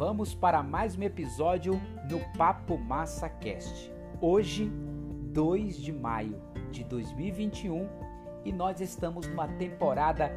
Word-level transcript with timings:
Vamos 0.00 0.34
para 0.34 0.62
mais 0.62 0.96
um 0.96 1.02
episódio 1.02 1.78
no 2.10 2.20
Papo 2.38 2.78
Massa 2.78 3.28
Cast. 3.28 3.92
Hoje, 4.18 4.72
2 5.30 5.76
de 5.76 5.92
maio 5.92 6.40
de 6.70 6.82
2021, 6.84 7.86
e 8.42 8.50
nós 8.50 8.80
estamos 8.80 9.26
numa 9.26 9.46
temporada 9.46 10.32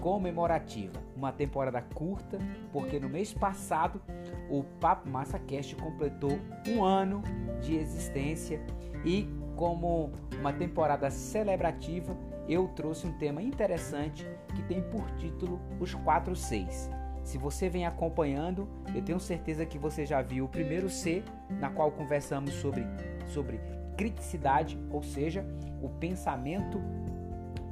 comemorativa, 0.00 1.00
uma 1.14 1.30
temporada 1.30 1.80
curta, 1.94 2.36
porque 2.72 2.98
no 2.98 3.08
mês 3.08 3.32
passado 3.32 4.02
o 4.50 4.64
Papo 4.80 5.08
Massa 5.08 5.38
Cast 5.38 5.76
completou 5.76 6.36
um 6.66 6.82
ano 6.82 7.22
de 7.60 7.76
existência 7.76 8.60
e 9.04 9.28
como 9.54 10.10
uma 10.40 10.52
temporada 10.52 11.12
celebrativa, 11.12 12.12
eu 12.48 12.66
trouxe 12.74 13.06
um 13.06 13.12
tema 13.12 13.40
interessante 13.40 14.26
que 14.52 14.64
tem 14.64 14.82
por 14.82 15.08
título 15.12 15.60
Os 15.78 15.94
Quatro 15.94 16.34
Seis. 16.34 16.90
Se 17.26 17.38
você 17.38 17.68
vem 17.68 17.84
acompanhando, 17.84 18.68
eu 18.94 19.02
tenho 19.02 19.18
certeza 19.18 19.66
que 19.66 19.76
você 19.76 20.06
já 20.06 20.22
viu 20.22 20.44
o 20.44 20.48
primeiro 20.48 20.88
C, 20.88 21.24
na 21.50 21.68
qual 21.68 21.90
conversamos 21.90 22.54
sobre, 22.54 22.86
sobre 23.26 23.60
criticidade, 23.96 24.78
ou 24.92 25.02
seja, 25.02 25.44
o 25.82 25.88
pensamento 25.88 26.80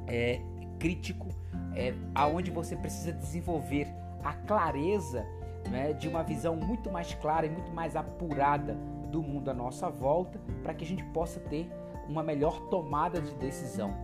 é, 0.07 0.41
crítico, 0.77 1.29
é, 1.73 1.93
aonde 2.13 2.51
você 2.51 2.75
precisa 2.75 3.13
desenvolver 3.13 3.87
a 4.25 4.33
clareza 4.33 5.25
né, 5.71 5.93
de 5.93 6.09
uma 6.09 6.21
visão 6.21 6.57
muito 6.57 6.91
mais 6.91 7.13
clara 7.13 7.45
e 7.45 7.49
muito 7.49 7.71
mais 7.71 7.95
apurada 7.95 8.73
do 9.09 9.23
mundo 9.23 9.49
à 9.49 9.53
nossa 9.53 9.89
volta, 9.89 10.37
para 10.63 10.73
que 10.73 10.83
a 10.83 10.87
gente 10.87 11.03
possa 11.05 11.39
ter 11.39 11.71
uma 12.09 12.21
melhor 12.21 12.59
tomada 12.67 13.21
de 13.21 13.33
decisão. 13.35 13.95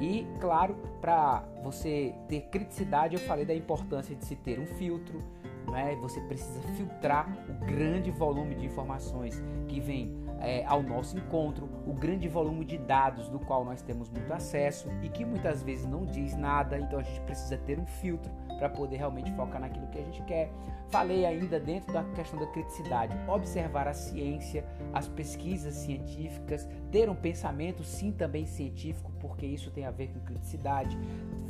E, 0.00 0.26
claro, 0.40 0.76
para 1.00 1.44
você 1.62 2.14
ter 2.28 2.42
criticidade, 2.42 3.14
eu 3.14 3.20
falei 3.20 3.44
da 3.44 3.54
importância 3.54 4.14
de 4.14 4.24
se 4.24 4.36
ter 4.36 4.58
um 4.58 4.66
filtro, 4.66 5.22
né? 5.70 5.96
você 5.96 6.20
precisa 6.22 6.60
filtrar 6.76 7.26
o 7.48 7.66
grande 7.66 8.10
volume 8.10 8.54
de 8.54 8.66
informações 8.66 9.42
que 9.66 9.80
vem 9.80 10.25
é, 10.40 10.64
ao 10.66 10.82
nosso 10.82 11.16
encontro, 11.16 11.68
o 11.86 11.92
grande 11.92 12.28
volume 12.28 12.64
de 12.64 12.78
dados 12.78 13.28
do 13.28 13.38
qual 13.38 13.64
nós 13.64 13.82
temos 13.82 14.08
muito 14.10 14.32
acesso 14.32 14.88
e 15.02 15.08
que 15.08 15.24
muitas 15.24 15.62
vezes 15.62 15.86
não 15.86 16.04
diz 16.04 16.36
nada, 16.36 16.78
então 16.78 16.98
a 16.98 17.02
gente 17.02 17.20
precisa 17.20 17.56
ter 17.56 17.78
um 17.78 17.86
filtro 17.86 18.30
para 18.58 18.68
poder 18.68 18.96
realmente 18.96 19.30
focar 19.32 19.60
naquilo 19.60 19.86
que 19.88 19.98
a 19.98 20.04
gente 20.04 20.22
quer. 20.22 20.50
Falei 20.88 21.26
ainda 21.26 21.58
dentro 21.58 21.92
da 21.92 22.04
questão 22.04 22.38
da 22.38 22.46
criticidade, 22.46 23.16
observar 23.28 23.88
a 23.88 23.92
ciência, 23.92 24.64
as 24.92 25.08
pesquisas 25.08 25.74
científicas, 25.74 26.68
ter 26.90 27.10
um 27.10 27.14
pensamento 27.14 27.82
sim 27.82 28.12
também 28.12 28.46
científico, 28.46 29.12
porque 29.20 29.44
isso 29.44 29.70
tem 29.70 29.84
a 29.84 29.90
ver 29.90 30.08
com 30.08 30.20
criticidade, 30.20 30.96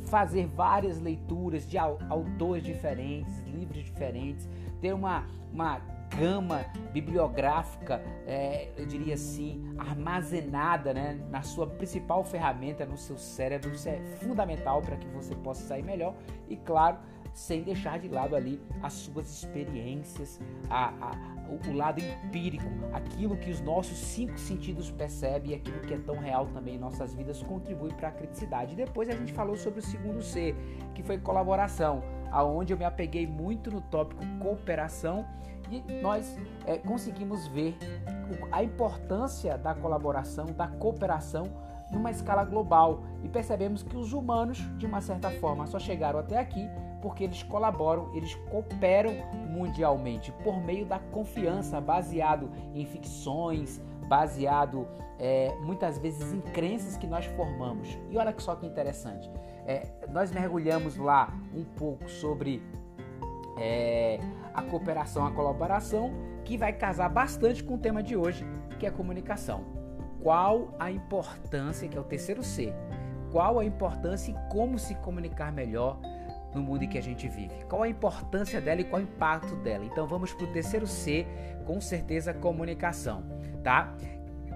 fazer 0.05 0.47
várias 0.47 0.99
leituras 0.99 1.67
de 1.67 1.77
autores 1.77 2.63
diferentes, 2.63 3.39
livros 3.45 3.83
diferentes, 3.83 4.49
ter 4.81 4.93
uma, 4.93 5.25
uma 5.53 5.81
gama 6.15 6.65
bibliográfica, 6.91 8.01
é, 8.25 8.69
eu 8.77 8.85
diria 8.85 9.13
assim, 9.13 9.63
armazenada 9.77 10.93
né, 10.93 11.19
na 11.29 11.41
sua 11.41 11.67
principal 11.67 12.23
ferramenta, 12.23 12.85
no 12.85 12.97
seu 12.97 13.17
cérebro. 13.17 13.71
Isso 13.71 13.89
é 13.89 13.99
fundamental 14.19 14.81
para 14.81 14.95
que 14.95 15.07
você 15.07 15.35
possa 15.35 15.61
sair 15.67 15.83
melhor 15.83 16.15
e, 16.49 16.55
claro, 16.55 16.97
sem 17.37 17.61
deixar 17.61 17.99
de 17.99 18.07
lado 18.07 18.35
ali 18.35 18.59
as 18.81 18.93
suas 18.93 19.29
experiências, 19.29 20.39
a, 20.71 20.87
a, 20.87 21.37
o, 21.69 21.71
lado 21.71 22.01
empírico, 22.01 22.65
aquilo 22.91 23.37
que 23.37 23.51
os 23.51 23.61
nossos 23.61 23.95
cinco 23.95 24.39
sentidos 24.39 24.89
percebem 24.89 25.51
e 25.51 25.53
aquilo 25.53 25.79
que 25.81 25.93
é 25.93 25.99
tão 25.99 26.17
real 26.17 26.47
também 26.47 26.75
em 26.75 26.79
nossas 26.79 27.13
vidas 27.13 27.43
contribui 27.43 27.93
para 27.93 28.07
a 28.07 28.11
criticidade. 28.11 28.75
Depois 28.75 29.07
a 29.07 29.13
gente 29.13 29.31
falou 29.33 29.55
sobre 29.55 29.81
o 29.81 29.83
segundo 29.83 30.23
C, 30.23 30.55
que 30.95 31.03
foi 31.03 31.19
colaboração, 31.19 32.03
aonde 32.31 32.73
eu 32.73 32.77
me 32.77 32.85
apeguei 32.85 33.27
muito 33.27 33.69
no 33.69 33.81
tópico 33.81 34.25
cooperação 34.39 35.23
nós 36.01 36.37
é, 36.65 36.77
conseguimos 36.77 37.47
ver 37.47 37.77
a 38.51 38.63
importância 38.63 39.57
da 39.57 39.73
colaboração, 39.73 40.45
da 40.47 40.67
cooperação 40.67 41.45
numa 41.91 42.11
escala 42.11 42.43
global 42.43 43.03
e 43.23 43.29
percebemos 43.29 43.83
que 43.83 43.95
os 43.95 44.13
humanos, 44.13 44.59
de 44.77 44.85
uma 44.85 45.01
certa 45.01 45.31
forma, 45.31 45.65
só 45.67 45.79
chegaram 45.79 46.19
até 46.19 46.37
aqui 46.37 46.69
porque 47.01 47.23
eles 47.23 47.43
colaboram, 47.43 48.13
eles 48.15 48.35
cooperam 48.49 49.13
mundialmente 49.49 50.31
por 50.43 50.57
meio 50.57 50.85
da 50.85 50.99
confiança, 50.99 51.79
baseado 51.79 52.49
em 52.73 52.85
ficções, 52.85 53.81
baseado 54.07 54.87
é, 55.19 55.55
muitas 55.61 55.97
vezes 55.97 56.33
em 56.33 56.41
crenças 56.41 56.97
que 56.97 57.07
nós 57.07 57.25
formamos. 57.25 57.97
E 58.09 58.17
olha 58.17 58.33
só 58.37 58.55
que 58.55 58.65
interessante, 58.65 59.29
é, 59.65 59.87
nós 60.09 60.31
mergulhamos 60.31 60.97
lá 60.97 61.33
um 61.53 61.63
pouco 61.63 62.09
sobre 62.09 62.61
é, 63.57 64.19
a 64.57 64.63
cooperação, 64.63 65.23
a 65.23 65.31
colaboração, 65.31 66.11
que 66.43 66.57
vai 66.57 66.73
casar 66.73 67.09
bastante 67.09 67.63
com 67.63 67.75
o 67.75 67.77
tema 67.77 68.01
de 68.01 68.17
hoje, 68.17 68.43
que 68.79 68.87
é 68.87 68.89
a 68.89 68.91
comunicação. 68.91 69.63
Qual 70.19 70.73
a 70.79 70.89
importância, 70.89 71.87
que 71.87 71.95
é 71.95 72.01
o 72.01 72.03
terceiro 72.03 72.41
C, 72.41 72.73
qual 73.31 73.59
a 73.59 73.65
importância 73.65 74.31
e 74.31 74.51
como 74.51 74.79
se 74.79 74.95
comunicar 74.95 75.51
melhor 75.51 75.99
no 76.55 76.63
mundo 76.63 76.83
em 76.83 76.89
que 76.89 76.97
a 76.97 77.03
gente 77.03 77.27
vive? 77.27 77.53
Qual 77.69 77.83
a 77.83 77.87
importância 77.87 78.59
dela 78.59 78.81
e 78.81 78.83
qual 78.83 78.99
o 78.99 79.05
impacto 79.05 79.55
dela? 79.57 79.85
Então 79.85 80.07
vamos 80.07 80.33
para 80.33 80.45
o 80.45 80.51
terceiro 80.51 80.87
C, 80.87 81.27
com 81.63 81.79
certeza 81.79 82.33
comunicação, 82.33 83.23
tá? 83.63 83.95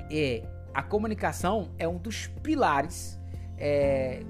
E 0.10 0.44
a 0.74 0.82
comunicação 0.82 1.70
é 1.78 1.88
um 1.88 1.98
dos 1.98 2.26
pilares 2.26 3.20
é, 3.56 4.24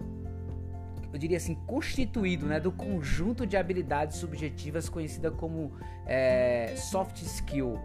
eu 1.12 1.20
diria 1.20 1.38
assim, 1.38 1.56
constituído 1.68 2.46
né, 2.46 2.60
do 2.60 2.72
conjunto 2.72 3.46
de 3.46 3.58
habilidades 3.58 4.18
subjetivas 4.18 4.88
conhecida 4.88 5.30
como 5.30 5.72
é, 6.06 6.74
soft 6.78 7.22
skill. 7.22 7.80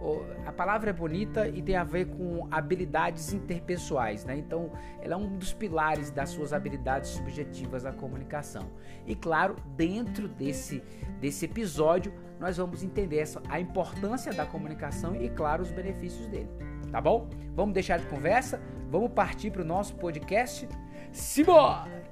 A 0.47 0.53
palavra 0.53 0.91
é 0.91 0.93
bonita 0.93 1.49
e 1.49 1.61
tem 1.61 1.77
a 1.77 1.85
ver 1.85 2.07
com 2.07 2.47
habilidades 2.51 3.33
interpessoais, 3.33 4.25
né? 4.25 4.37
Então, 4.37 4.71
ela 5.01 5.15
é 5.15 5.17
um 5.17 5.37
dos 5.37 5.53
pilares 5.53 6.11
das 6.11 6.31
suas 6.31 6.53
habilidades 6.53 7.11
subjetivas 7.11 7.83
da 7.83 7.93
comunicação. 7.93 8.71
E 9.07 9.15
claro, 9.15 9.57
dentro 9.77 10.29
desse, 10.29 10.83
desse 11.21 11.45
episódio, 11.45 12.13
nós 12.39 12.57
vamos 12.57 12.83
entender 12.83 13.19
essa, 13.19 13.43
a 13.49 13.59
importância 13.59 14.33
da 14.33 14.47
comunicação 14.47 15.17
e, 15.17 15.29
claro, 15.29 15.63
os 15.63 15.73
benefícios 15.73 16.27
dele. 16.29 16.49
Tá 16.91 17.01
bom? 17.01 17.29
Vamos 17.55 17.75
deixar 17.75 17.99
de 17.99 18.07
conversa, 18.07 18.61
vamos 18.91 19.11
partir 19.13 19.51
para 19.51 19.63
o 19.63 19.65
nosso 19.65 19.97
podcast. 19.97 20.69
Simbora! 21.13 22.06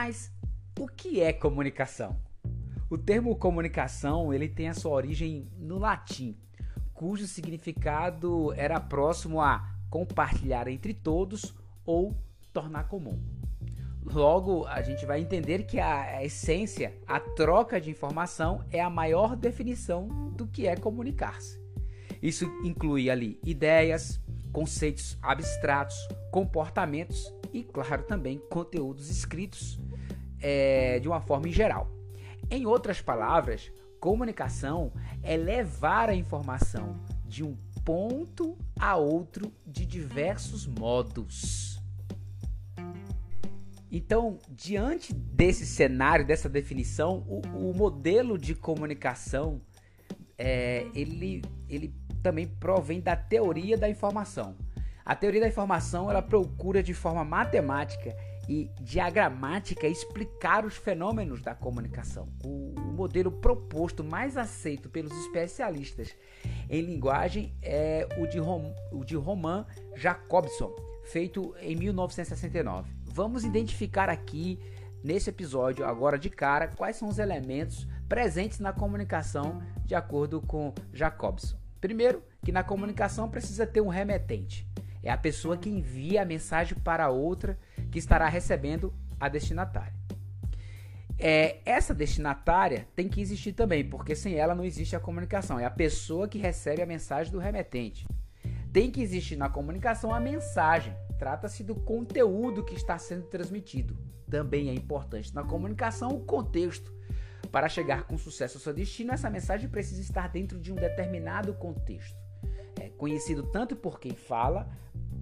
Mas 0.00 0.32
o 0.78 0.86
que 0.86 1.20
é 1.20 1.32
comunicação? 1.32 2.16
O 2.88 2.96
termo 2.96 3.34
comunicação 3.34 4.32
ele 4.32 4.48
tem 4.48 4.68
a 4.68 4.72
sua 4.72 4.92
origem 4.92 5.50
no 5.58 5.76
latim, 5.76 6.38
cujo 6.94 7.26
significado 7.26 8.52
era 8.52 8.78
próximo 8.78 9.40
a 9.40 9.74
compartilhar 9.90 10.68
entre 10.68 10.94
todos 10.94 11.52
ou 11.84 12.16
tornar 12.52 12.84
comum. 12.84 13.20
Logo, 14.04 14.66
a 14.66 14.82
gente 14.82 15.04
vai 15.04 15.20
entender 15.20 15.64
que 15.64 15.80
a, 15.80 16.24
essência, 16.24 16.96
a 17.04 17.18
troca 17.18 17.80
de 17.80 17.90
informação, 17.90 18.64
é 18.70 18.80
a 18.80 18.88
maior 18.88 19.34
definição 19.34 20.30
do 20.36 20.46
que 20.46 20.68
é 20.68 20.76
comunicar-se. 20.76 21.60
Isso 22.22 22.44
inclui 22.62 23.10
ali 23.10 23.40
ideias, 23.42 24.20
conceitos 24.52 25.18
abstratos, 25.20 25.96
comportamentos 26.30 27.34
e, 27.52 27.64
claro, 27.64 28.04
também 28.04 28.38
conteúdos 28.48 29.10
escritos 29.10 29.80
é, 30.40 30.98
de 31.00 31.08
uma 31.08 31.20
forma 31.20 31.48
em 31.48 31.52
geral. 31.52 31.90
Em 32.50 32.66
outras 32.66 33.00
palavras, 33.00 33.70
comunicação 34.00 34.92
é 35.22 35.36
levar 35.36 36.08
a 36.08 36.14
informação 36.14 37.00
de 37.26 37.44
um 37.44 37.56
ponto 37.84 38.56
a 38.78 38.96
outro 38.96 39.52
de 39.66 39.84
diversos 39.84 40.66
modos. 40.66 41.80
Então, 43.90 44.38
diante 44.50 45.14
desse 45.14 45.64
cenário, 45.64 46.26
dessa 46.26 46.48
definição, 46.48 47.24
o, 47.26 47.40
o 47.70 47.74
modelo 47.74 48.36
de 48.36 48.54
comunicação 48.54 49.62
é, 50.36 50.86
ele, 50.94 51.42
ele 51.68 51.94
também 52.22 52.46
provém 52.46 53.00
da 53.00 53.16
teoria 53.16 53.76
da 53.76 53.88
informação. 53.88 54.56
A 55.04 55.14
teoria 55.14 55.40
da 55.40 55.48
informação 55.48 56.10
ela 56.10 56.22
procura 56.22 56.82
de 56.82 56.92
forma 56.92 57.24
matemática 57.24 58.14
e 58.48 58.70
diagramática 58.80 59.86
explicar 59.86 60.64
os 60.64 60.74
fenômenos 60.74 61.42
da 61.42 61.54
comunicação. 61.54 62.28
O, 62.42 62.74
o, 62.74 62.92
modelo 62.92 63.30
proposto 63.30 64.02
mais 64.02 64.36
aceito 64.36 64.88
pelos 64.88 65.12
especialistas 65.26 66.16
em 66.68 66.80
linguagem 66.80 67.54
é 67.62 68.08
o 68.18 68.26
de, 68.26 68.38
Rom, 68.38 68.74
o 68.90 69.04
de 69.04 69.16
Roman 69.16 69.66
Jacobson, 69.94 70.74
feito 71.04 71.54
em 71.60 71.76
1969. 71.76 72.90
Vamos 73.04 73.44
identificar 73.44 74.08
aqui 74.08 74.58
nesse 75.04 75.30
episódio, 75.30 75.84
agora 75.84 76.18
de 76.18 76.30
cara, 76.30 76.68
quais 76.68 76.96
são 76.96 77.08
os 77.08 77.18
elementos 77.18 77.86
presentes 78.08 78.58
na 78.58 78.72
comunicação 78.72 79.62
de 79.84 79.94
acordo 79.94 80.40
com 80.40 80.72
Jacobson. 80.92 81.56
Primeiro, 81.80 82.22
que 82.44 82.50
na 82.50 82.64
comunicação 82.64 83.28
precisa 83.28 83.66
ter 83.66 83.80
um 83.80 83.88
remetente. 83.88 84.66
É 85.02 85.10
a 85.10 85.16
pessoa 85.16 85.56
que 85.56 85.68
envia 85.68 86.22
a 86.22 86.24
mensagem 86.24 86.76
para 86.78 87.10
outra 87.10 87.58
que 87.90 87.98
estará 87.98 88.28
recebendo 88.28 88.92
a 89.18 89.28
destinatária. 89.28 89.94
É, 91.20 91.58
essa 91.64 91.92
destinatária 91.92 92.86
tem 92.94 93.08
que 93.08 93.20
existir 93.20 93.52
também, 93.52 93.84
porque 93.84 94.14
sem 94.14 94.34
ela 94.34 94.54
não 94.54 94.64
existe 94.64 94.94
a 94.94 95.00
comunicação. 95.00 95.58
É 95.58 95.64
a 95.64 95.70
pessoa 95.70 96.28
que 96.28 96.38
recebe 96.38 96.80
a 96.80 96.86
mensagem 96.86 97.32
do 97.32 97.40
remetente. 97.40 98.06
Tem 98.72 98.90
que 98.90 99.02
existir 99.02 99.34
na 99.34 99.48
comunicação 99.48 100.14
a 100.14 100.20
mensagem. 100.20 100.94
Trata-se 101.18 101.64
do 101.64 101.74
conteúdo 101.74 102.64
que 102.64 102.74
está 102.74 102.96
sendo 102.98 103.24
transmitido. 103.24 103.98
Também 104.30 104.68
é 104.68 104.74
importante 104.74 105.34
na 105.34 105.42
comunicação 105.42 106.10
o 106.10 106.24
contexto. 106.24 106.96
Para 107.50 107.68
chegar 107.68 108.04
com 108.04 108.16
sucesso 108.16 108.58
ao 108.58 108.60
seu 108.60 108.74
destino, 108.74 109.12
essa 109.12 109.30
mensagem 109.30 109.68
precisa 109.68 110.00
estar 110.00 110.28
dentro 110.28 110.60
de 110.60 110.70
um 110.70 110.76
determinado 110.76 111.54
contexto. 111.54 112.16
É 112.78 112.90
conhecido 112.90 113.42
tanto 113.42 113.74
por 113.74 113.98
quem 113.98 114.14
fala, 114.14 114.70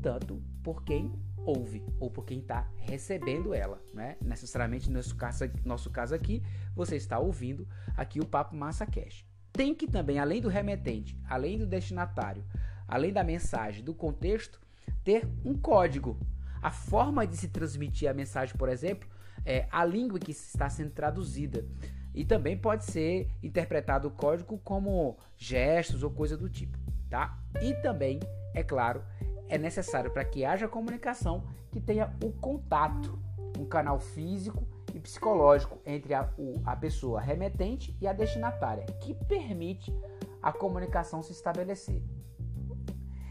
tanto 0.02 0.42
por 0.62 0.84
quem 0.84 1.12
ouve 1.46 1.84
ou 2.00 2.10
por 2.10 2.24
quem 2.24 2.40
está 2.40 2.68
recebendo 2.76 3.54
ela, 3.54 3.80
né? 3.94 4.16
Necessariamente 4.20 4.88
no 4.88 4.96
nosso 4.96 5.14
caso, 5.14 5.44
nosso 5.64 5.90
caso 5.90 6.14
aqui, 6.14 6.42
você 6.74 6.96
está 6.96 7.18
ouvindo 7.18 7.66
aqui 7.96 8.20
o 8.20 8.26
Papo 8.26 8.56
Massa 8.56 8.84
Cash. 8.84 9.24
Tem 9.52 9.74
que 9.74 9.86
também, 9.86 10.18
além 10.18 10.40
do 10.42 10.48
remetente, 10.48 11.18
além 11.28 11.56
do 11.56 11.66
destinatário, 11.66 12.44
além 12.86 13.12
da 13.12 13.24
mensagem, 13.24 13.82
do 13.82 13.94
contexto, 13.94 14.60
ter 15.04 15.26
um 15.44 15.54
código. 15.54 16.18
A 16.60 16.70
forma 16.70 17.26
de 17.26 17.36
se 17.36 17.48
transmitir 17.48 18.10
a 18.10 18.14
mensagem, 18.14 18.56
por 18.56 18.68
exemplo, 18.68 19.08
é 19.44 19.66
a 19.70 19.84
língua 19.84 20.18
que 20.18 20.32
está 20.32 20.68
sendo 20.68 20.90
traduzida. 20.90 21.64
E 22.12 22.24
também 22.24 22.56
pode 22.56 22.84
ser 22.84 23.30
interpretado 23.42 24.08
o 24.08 24.10
código 24.10 24.58
como 24.58 25.16
gestos 25.36 26.02
ou 26.02 26.10
coisa 26.10 26.36
do 26.36 26.48
tipo, 26.48 26.76
tá? 27.08 27.38
E 27.62 27.74
também, 27.74 28.18
é 28.54 28.62
claro, 28.62 29.04
é 29.48 29.58
necessário 29.58 30.10
para 30.10 30.24
que 30.24 30.44
haja 30.44 30.68
comunicação 30.68 31.44
que 31.70 31.80
tenha 31.80 32.12
o 32.22 32.32
contato, 32.32 33.18
um 33.58 33.64
canal 33.64 33.98
físico 33.98 34.66
e 34.94 35.00
psicológico 35.00 35.78
entre 35.84 36.14
a, 36.14 36.28
o, 36.38 36.60
a 36.64 36.74
pessoa 36.74 37.20
remetente 37.20 37.96
e 38.00 38.06
a 38.06 38.12
destinatária, 38.12 38.84
que 39.00 39.14
permite 39.14 39.94
a 40.42 40.52
comunicação 40.52 41.22
se 41.22 41.32
estabelecer. 41.32 42.02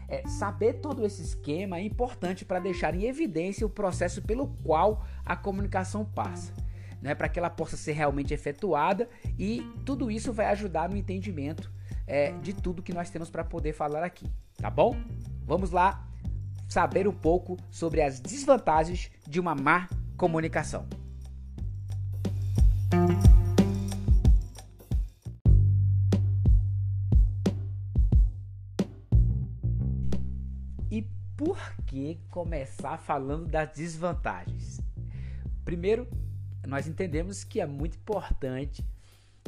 É, 0.08 0.26
saber 0.28 0.74
todo 0.74 1.04
esse 1.04 1.20
esquema 1.20 1.78
é 1.78 1.82
importante 1.82 2.44
para 2.44 2.60
deixar 2.60 2.94
em 2.94 3.04
evidência 3.04 3.66
o 3.66 3.70
processo 3.70 4.22
pelo 4.22 4.46
qual 4.62 5.04
a 5.24 5.34
comunicação 5.34 6.04
passa, 6.04 6.54
né, 7.02 7.14
para 7.14 7.28
que 7.28 7.38
ela 7.38 7.50
possa 7.50 7.76
ser 7.76 7.92
realmente 7.92 8.32
efetuada 8.32 9.08
e 9.36 9.62
tudo 9.84 10.08
isso 10.08 10.32
vai 10.32 10.46
ajudar 10.46 10.88
no 10.88 10.96
entendimento 10.96 11.72
é, 12.06 12.30
de 12.38 12.52
tudo 12.52 12.82
que 12.82 12.94
nós 12.94 13.10
temos 13.10 13.28
para 13.28 13.42
poder 13.42 13.72
falar 13.72 14.04
aqui, 14.04 14.30
tá 14.56 14.70
bom? 14.70 14.94
Vamos 15.46 15.70
lá 15.70 16.04
saber 16.68 17.06
um 17.06 17.12
pouco 17.12 17.56
sobre 17.70 18.02
as 18.02 18.18
desvantagens 18.18 19.12
de 19.28 19.38
uma 19.38 19.54
má 19.54 19.88
comunicação. 20.16 20.88
E 30.90 31.02
por 31.36 31.56
que 31.86 32.18
começar 32.28 32.98
falando 32.98 33.46
das 33.46 33.70
desvantagens? 33.70 34.80
Primeiro, 35.64 36.08
nós 36.66 36.88
entendemos 36.88 37.44
que 37.44 37.60
é 37.60 37.66
muito 37.66 37.96
importante 37.96 38.84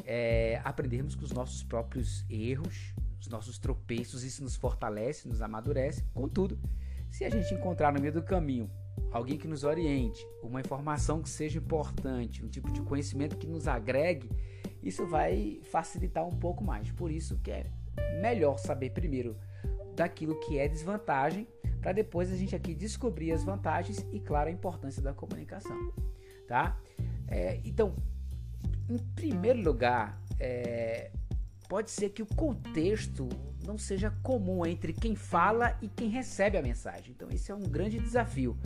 é, 0.04 0.60
aprendermos 0.62 1.16
com 1.16 1.24
os 1.24 1.32
nossos 1.32 1.64
próprios 1.64 2.24
erros, 2.30 2.94
os 3.20 3.28
nossos 3.28 3.58
tropeços, 3.58 4.22
isso 4.22 4.42
nos 4.42 4.56
fortalece, 4.56 5.28
nos 5.28 5.42
amadurece. 5.42 6.04
Contudo, 6.14 6.58
se 7.10 7.24
a 7.24 7.30
gente 7.30 7.52
encontrar 7.54 7.92
no 7.92 8.00
meio 8.00 8.12
do 8.12 8.22
caminho 8.22 8.70
alguém 9.10 9.38
que 9.38 9.48
nos 9.48 9.64
oriente, 9.64 10.26
uma 10.42 10.60
informação 10.60 11.22
que 11.22 11.28
seja 11.28 11.58
importante, 11.58 12.44
um 12.44 12.48
tipo 12.48 12.70
de 12.70 12.82
conhecimento 12.82 13.36
que 13.36 13.46
nos 13.46 13.66
agregue, 13.66 14.30
isso 14.82 15.06
vai 15.06 15.60
facilitar 15.64 16.26
um 16.26 16.36
pouco 16.36 16.62
mais. 16.62 16.90
Por 16.92 17.10
isso 17.10 17.38
que 17.38 17.50
é 17.50 17.70
melhor 18.20 18.58
saber 18.58 18.90
primeiro 18.90 19.36
daquilo 19.94 20.38
que 20.40 20.58
é 20.58 20.68
desvantagem, 20.68 21.46
para 21.80 21.92
depois 21.92 22.30
a 22.30 22.36
gente 22.36 22.54
aqui 22.54 22.74
descobrir 22.74 23.32
as 23.32 23.42
vantagens 23.42 24.06
e, 24.12 24.20
claro, 24.20 24.48
a 24.48 24.52
importância 24.52 25.02
da 25.02 25.12
comunicação, 25.12 25.92
tá? 26.46 26.78
É, 27.26 27.60
então, 27.64 27.94
em 28.88 28.98
primeiro 28.98 29.60
lugar, 29.60 30.20
é, 30.38 31.10
pode 31.68 31.90
ser 31.90 32.10
que 32.10 32.22
o 32.22 32.26
contexto 32.26 33.28
não 33.64 33.76
seja 33.76 34.10
comum 34.22 34.64
entre 34.64 34.92
quem 34.92 35.14
fala 35.14 35.76
e 35.82 35.88
quem 35.88 36.08
recebe 36.08 36.56
a 36.56 36.62
mensagem. 36.62 37.12
Então, 37.14 37.28
esse 37.30 37.52
é 37.52 37.54
um 37.54 37.60
grande 37.60 37.98
desafio. 37.98 38.56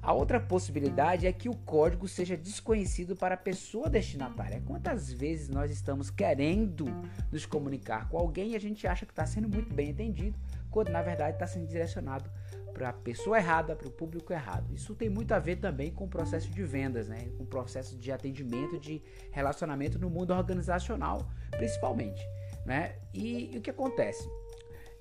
A 0.00 0.12
outra 0.12 0.38
possibilidade 0.38 1.26
é 1.26 1.32
que 1.32 1.48
o 1.48 1.56
código 1.56 2.06
seja 2.06 2.36
desconhecido 2.36 3.16
para 3.16 3.34
a 3.34 3.38
pessoa 3.38 3.90
destinatária. 3.90 4.62
Quantas 4.64 5.12
vezes 5.12 5.48
nós 5.48 5.70
estamos 5.70 6.10
querendo 6.10 6.86
nos 7.30 7.44
comunicar 7.44 8.08
com 8.08 8.16
alguém 8.16 8.52
e 8.52 8.56
a 8.56 8.60
gente 8.60 8.86
acha 8.86 9.04
que 9.04 9.12
está 9.12 9.26
sendo 9.26 9.48
muito 9.48 9.74
bem 9.74 9.90
entendido, 9.90 10.38
quando 10.70 10.90
na 10.90 11.02
verdade 11.02 11.34
está 11.34 11.46
sendo 11.46 11.66
direcionado 11.66 12.30
para 12.72 12.90
a 12.90 12.92
pessoa 12.92 13.38
errada, 13.38 13.74
para 13.74 13.88
o 13.88 13.90
público 13.90 14.32
errado. 14.32 14.72
Isso 14.72 14.94
tem 14.94 15.08
muito 15.08 15.32
a 15.32 15.38
ver 15.38 15.56
também 15.56 15.90
com 15.90 16.04
o 16.04 16.08
processo 16.08 16.50
de 16.50 16.62
vendas, 16.62 17.08
né? 17.08 17.28
com 17.36 17.42
o 17.42 17.46
processo 17.46 17.96
de 17.96 18.12
atendimento, 18.12 18.78
de 18.78 19.02
relacionamento 19.32 19.98
no 19.98 20.08
mundo 20.08 20.32
organizacional, 20.32 21.26
principalmente. 21.50 22.22
Né? 22.66 22.96
E, 23.14 23.54
e 23.54 23.58
o 23.58 23.60
que 23.62 23.70
acontece? 23.70 24.28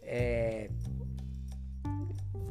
É, 0.04 0.70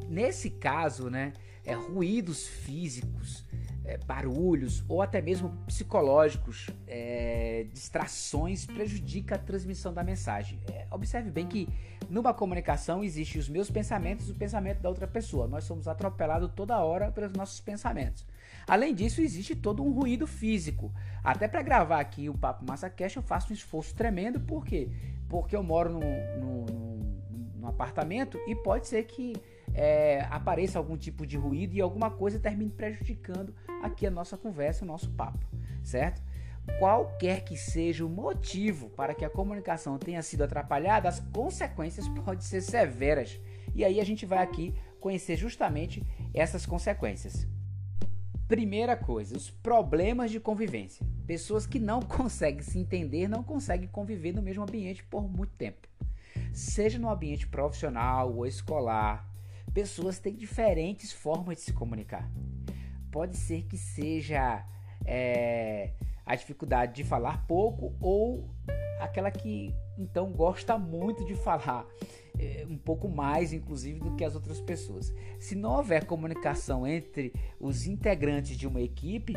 nesse 0.09 0.49
caso, 0.49 1.09
né, 1.09 1.31
é, 1.63 1.73
ruídos 1.73 2.45
físicos, 2.45 3.45
é, 3.85 3.97
barulhos 3.99 4.83
ou 4.89 5.01
até 5.01 5.21
mesmo 5.21 5.49
psicológicos, 5.65 6.69
é, 6.85 7.65
distrações 7.71 8.65
prejudica 8.65 9.35
a 9.35 9.37
transmissão 9.37 9.93
da 9.93 10.03
mensagem. 10.03 10.59
É, 10.69 10.85
observe 10.91 11.31
bem 11.31 11.47
que 11.47 11.69
numa 12.09 12.33
comunicação 12.33 13.01
existem 13.01 13.39
os 13.39 13.47
meus 13.47 13.71
pensamentos 13.71 14.27
e 14.27 14.31
o 14.31 14.35
pensamento 14.35 14.81
da 14.81 14.89
outra 14.89 15.07
pessoa. 15.07 15.47
Nós 15.47 15.63
somos 15.63 15.87
atropelados 15.87 16.51
toda 16.53 16.77
hora 16.83 17.09
pelos 17.09 17.31
nossos 17.31 17.61
pensamentos. 17.61 18.25
Além 18.67 18.93
disso, 18.93 19.21
existe 19.21 19.55
todo 19.55 19.83
um 19.83 19.91
ruído 19.91 20.25
físico. 20.25 20.91
Até 21.23 21.47
para 21.47 21.61
gravar 21.61 21.99
aqui 21.99 22.29
o 22.29 22.37
Papo 22.37 22.65
Massa 22.67 22.89
Cash 22.89 23.15
eu 23.15 23.21
faço 23.21 23.51
um 23.51 23.55
esforço 23.55 23.93
tremendo, 23.95 24.39
por 24.39 24.65
quê? 24.65 24.89
Porque 25.29 25.55
eu 25.55 25.63
moro 25.63 25.89
num, 25.89 25.99
num, 26.39 26.65
num 27.55 27.67
apartamento 27.67 28.39
e 28.47 28.55
pode 28.55 28.87
ser 28.87 29.03
que 29.03 29.33
é, 29.73 30.25
apareça 30.29 30.79
algum 30.79 30.97
tipo 30.97 31.25
de 31.25 31.37
ruído 31.37 31.75
e 31.75 31.81
alguma 31.81 32.09
coisa 32.09 32.39
termine 32.39 32.71
prejudicando 32.71 33.53
aqui 33.83 34.07
a 34.07 34.11
nossa 34.11 34.37
conversa, 34.37 34.83
o 34.83 34.87
nosso 34.87 35.11
papo, 35.11 35.45
certo? 35.83 36.21
Qualquer 36.79 37.43
que 37.43 37.55
seja 37.55 38.05
o 38.05 38.09
motivo 38.09 38.89
para 38.89 39.13
que 39.13 39.23
a 39.23 39.29
comunicação 39.29 39.99
tenha 39.99 40.21
sido 40.23 40.43
atrapalhada, 40.43 41.07
as 41.07 41.19
consequências 41.19 42.07
podem 42.07 42.41
ser 42.41 42.61
severas. 42.61 43.39
E 43.75 43.83
aí 43.83 43.99
a 43.99 44.03
gente 44.03 44.25
vai 44.25 44.39
aqui 44.39 44.73
conhecer 44.99 45.35
justamente 45.35 46.03
essas 46.33 46.65
consequências. 46.65 47.47
Primeira 48.47 48.95
coisa, 48.95 49.35
os 49.35 49.49
problemas 49.49 50.29
de 50.29 50.39
convivência. 50.39 51.03
Pessoas 51.25 51.65
que 51.65 51.79
não 51.79 51.99
conseguem 52.05 52.61
se 52.61 52.77
entender, 52.77 53.27
não 53.27 53.43
conseguem 53.43 53.87
conviver 53.87 54.33
no 54.33 54.41
mesmo 54.41 54.61
ambiente 54.61 55.03
por 55.03 55.27
muito 55.27 55.53
tempo. 55.53 55.87
Seja 56.53 56.99
no 56.99 57.09
ambiente 57.09 57.47
profissional 57.47 58.31
ou 58.31 58.45
escolar, 58.45 59.27
pessoas 59.73 60.19
têm 60.19 60.35
diferentes 60.35 61.11
formas 61.11 61.57
de 61.57 61.63
se 61.63 61.73
comunicar. 61.73 62.29
Pode 63.11 63.35
ser 63.35 63.63
que 63.63 63.77
seja 63.77 64.63
é, 65.05 65.93
a 66.23 66.35
dificuldade 66.35 66.93
de 66.93 67.03
falar 67.03 67.47
pouco 67.47 67.95
ou 67.99 68.47
aquela 68.99 69.31
que 69.31 69.73
então 69.97 70.31
gosta 70.31 70.77
muito 70.77 71.25
de 71.25 71.35
falar 71.35 71.85
um 72.69 72.77
pouco 72.77 73.07
mais, 73.07 73.53
inclusive, 73.53 73.99
do 73.99 74.15
que 74.15 74.23
as 74.23 74.35
outras 74.35 74.59
pessoas. 74.59 75.13
Se 75.39 75.55
não 75.55 75.77
houver 75.77 76.05
comunicação 76.05 76.85
entre 76.85 77.33
os 77.59 77.85
integrantes 77.85 78.57
de 78.57 78.67
uma 78.67 78.81
equipe, 78.81 79.33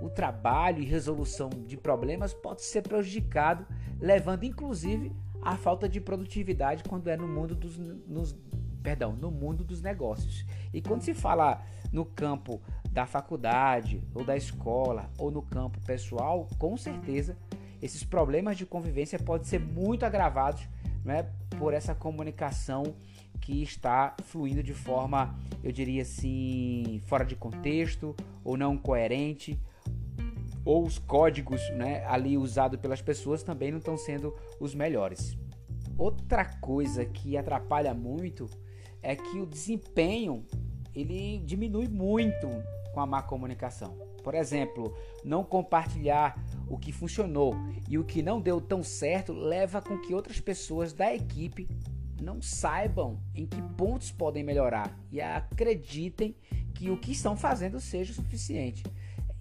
o 0.00 0.10
trabalho 0.10 0.82
e 0.82 0.84
resolução 0.84 1.48
de 1.48 1.76
problemas 1.76 2.34
pode 2.34 2.62
ser 2.62 2.82
prejudicado, 2.82 3.66
levando 4.00 4.44
inclusive 4.44 5.12
à 5.40 5.56
falta 5.56 5.88
de 5.88 6.00
produtividade 6.00 6.84
quando 6.84 7.08
é 7.08 7.16
no 7.16 7.28
mundo 7.28 7.54
dos, 7.54 7.78
nos, 7.78 8.36
perdão, 8.82 9.12
no 9.12 9.30
mundo 9.30 9.64
dos 9.64 9.80
negócios. 9.80 10.44
E 10.72 10.82
quando 10.82 11.02
se 11.02 11.14
fala 11.14 11.64
no 11.92 12.04
campo 12.04 12.60
da 12.90 13.06
faculdade 13.06 14.02
ou 14.14 14.24
da 14.24 14.36
escola 14.36 15.10
ou 15.16 15.30
no 15.30 15.42
campo 15.42 15.80
pessoal, 15.80 16.48
com 16.58 16.76
certeza 16.76 17.36
esses 17.80 18.04
problemas 18.04 18.56
de 18.56 18.66
convivência 18.66 19.18
podem 19.18 19.46
ser 19.46 19.60
muito 19.60 20.04
agravados 20.04 20.68
né, 21.04 21.28
por 21.58 21.74
essa 21.74 21.94
comunicação 21.94 22.94
que 23.40 23.62
está 23.62 24.16
fluindo 24.24 24.62
de 24.62 24.72
forma, 24.72 25.36
eu 25.62 25.72
diria 25.72 26.02
assim, 26.02 27.00
fora 27.06 27.24
de 27.24 27.34
contexto 27.34 28.14
ou 28.44 28.56
não 28.56 28.76
coerente, 28.78 29.58
ou 30.64 30.86
os 30.86 30.98
códigos 30.98 31.60
né, 31.70 32.04
ali 32.06 32.36
usados 32.36 32.78
pelas 32.80 33.02
pessoas 33.02 33.42
também 33.42 33.70
não 33.70 33.78
estão 33.78 33.96
sendo 33.96 34.34
os 34.60 34.74
melhores. 34.74 35.36
Outra 35.98 36.44
coisa 36.44 37.04
que 37.04 37.36
atrapalha 37.36 37.92
muito 37.92 38.48
é 39.02 39.16
que 39.16 39.40
o 39.40 39.46
desempenho 39.46 40.46
ele 40.94 41.38
diminui 41.44 41.88
muito 41.88 42.48
com 42.92 43.00
a 43.00 43.06
má 43.06 43.22
comunicação. 43.22 44.11
Por 44.22 44.34
exemplo, 44.34 44.94
não 45.24 45.44
compartilhar 45.44 46.38
o 46.68 46.78
que 46.78 46.92
funcionou 46.92 47.54
e 47.88 47.98
o 47.98 48.04
que 48.04 48.22
não 48.22 48.40
deu 48.40 48.60
tão 48.60 48.82
certo 48.82 49.32
leva 49.32 49.82
com 49.82 49.98
que 49.98 50.14
outras 50.14 50.40
pessoas 50.40 50.92
da 50.92 51.12
equipe 51.14 51.68
não 52.20 52.40
saibam 52.40 53.20
em 53.34 53.46
que 53.46 53.60
pontos 53.76 54.10
podem 54.12 54.44
melhorar 54.44 54.96
e 55.10 55.20
acreditem 55.20 56.36
que 56.74 56.90
o 56.90 56.96
que 56.96 57.12
estão 57.12 57.36
fazendo 57.36 57.80
seja 57.80 58.12
o 58.12 58.14
suficiente. 58.14 58.84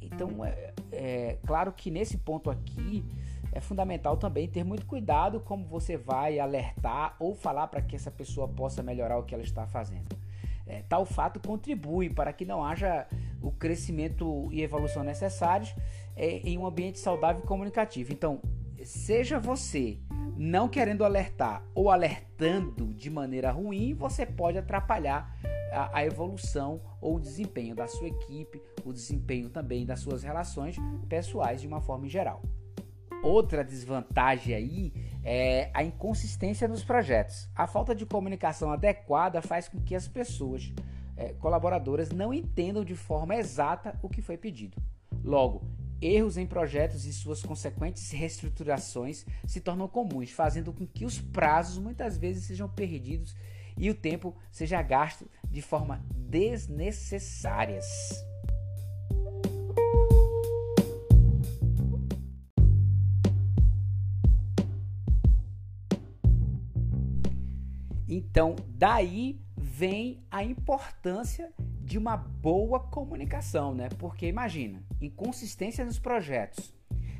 Então, 0.02 0.44
é, 0.44 0.74
é 0.92 1.38
claro 1.46 1.72
que 1.72 1.92
nesse 1.92 2.18
ponto 2.18 2.50
aqui 2.50 3.06
é 3.52 3.60
fundamental 3.60 4.18
também 4.18 4.48
ter 4.48 4.64
muito 4.64 4.86
cuidado 4.86 5.40
como 5.42 5.66
você 5.66 5.98
vai 5.98 6.40
alertar 6.40 7.16
ou 7.20 7.36
falar 7.36 7.68
para 7.68 7.82
que 7.82 7.96
essa 7.96 8.10
pessoa 8.10 8.48
possa 8.48 8.82
melhorar 8.82 9.18
o 9.18 9.24
que 9.24 9.34
ela 9.34 9.44
está 9.44 9.68
fazendo. 9.68 10.16
É, 10.66 10.84
tal 10.88 11.06
fato 11.06 11.40
contribui 11.46 12.10
para 12.10 12.32
que 12.32 12.46
não 12.46 12.64
haja 12.64 13.06
o 13.42 13.52
crescimento 13.52 14.50
e 14.52 14.62
evolução 14.62 15.04
necessários 15.04 15.74
é, 16.16 16.38
em 16.38 16.58
um 16.58 16.66
ambiente 16.66 17.00
saudável 17.00 17.44
e 17.44 17.48
comunicativo. 17.48 18.14
Então, 18.14 18.42
seja 18.84 19.40
você 19.40 20.00
não 20.38 20.68
querendo 20.68 21.04
alertar 21.04 21.64
ou 21.74 21.90
alertando 21.90 22.94
de 22.94 23.10
maneira 23.10 23.52
ruim, 23.52 23.94
você 23.94 24.26
pode 24.26 24.58
atrapalhar 24.58 25.36
a, 25.72 26.00
a, 26.00 26.06
evolução 26.06 26.82
ou 27.00 27.16
o 27.16 27.20
desempenho 27.20 27.76
da 27.76 27.88
sua 27.88 28.08
equipe, 28.08 28.62
o 28.84 28.92
desempenho 28.92 29.50
também 29.50 29.86
das 29.86 30.00
suas 30.00 30.24
relações 30.24 30.76
pessoais 31.08 31.62
de 31.62 31.68
uma 31.68 31.82
forma 31.82 32.08
geral. 32.08 32.42
Outra 33.24 33.64
desvantagem 33.64 34.56
aí 34.56 34.94
é 35.24 35.70
a 35.74 35.84
inconsistência 35.84 36.68
nos 36.68 36.84
projetos. 36.84 37.48
A 37.56 37.68
falta 37.68 37.94
de 37.94 38.06
comunicação 38.06 38.72
adequada 38.72 39.42
faz 39.42 39.70
com 39.70 39.80
que 39.80 39.94
as 39.94 40.08
pessoas 40.08 40.74
é, 41.22 41.34
colaboradoras 41.34 42.10
não 42.10 42.34
entendam 42.34 42.84
de 42.84 42.96
forma 42.96 43.36
exata 43.36 43.96
o 44.02 44.10
que 44.10 44.24
foi 44.24 44.38
pedido. 44.38 44.82
Logo, 45.24 45.62
erros 46.02 46.36
em 46.36 46.48
projetos 46.48 47.06
e 47.06 47.14
suas 47.14 47.44
consequentes 47.44 48.10
reestruturações 48.10 49.24
se 49.46 49.62
tornam 49.62 49.88
comuns, 49.88 50.32
fazendo 50.32 50.74
com 50.74 50.88
que 50.88 51.06
os 51.06 51.22
prazos 51.22 51.78
muitas 51.78 52.18
vezes 52.18 52.46
sejam 52.46 52.68
perdidos 52.68 53.36
e 53.78 53.88
o 53.90 53.94
tempo 53.94 54.36
seja 54.52 54.82
gasto 54.82 55.30
de 55.48 55.62
forma 55.62 56.04
desnecessárias. 56.12 57.86
Então, 68.08 68.56
daí 68.68 69.40
vem 69.82 70.24
a 70.30 70.44
importância 70.44 71.52
de 71.58 71.98
uma 71.98 72.16
boa 72.16 72.80
comunicação, 72.80 73.74
né? 73.74 73.90
Porque 73.98 74.28
imagina, 74.28 74.84
inconsistência 75.02 75.84
nos 75.84 75.98
projetos, 75.98 76.72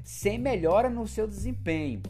sem 0.04 0.38
melhora 0.38 0.88
no 0.88 1.08
seu 1.08 1.28
desempenho 1.28 2.04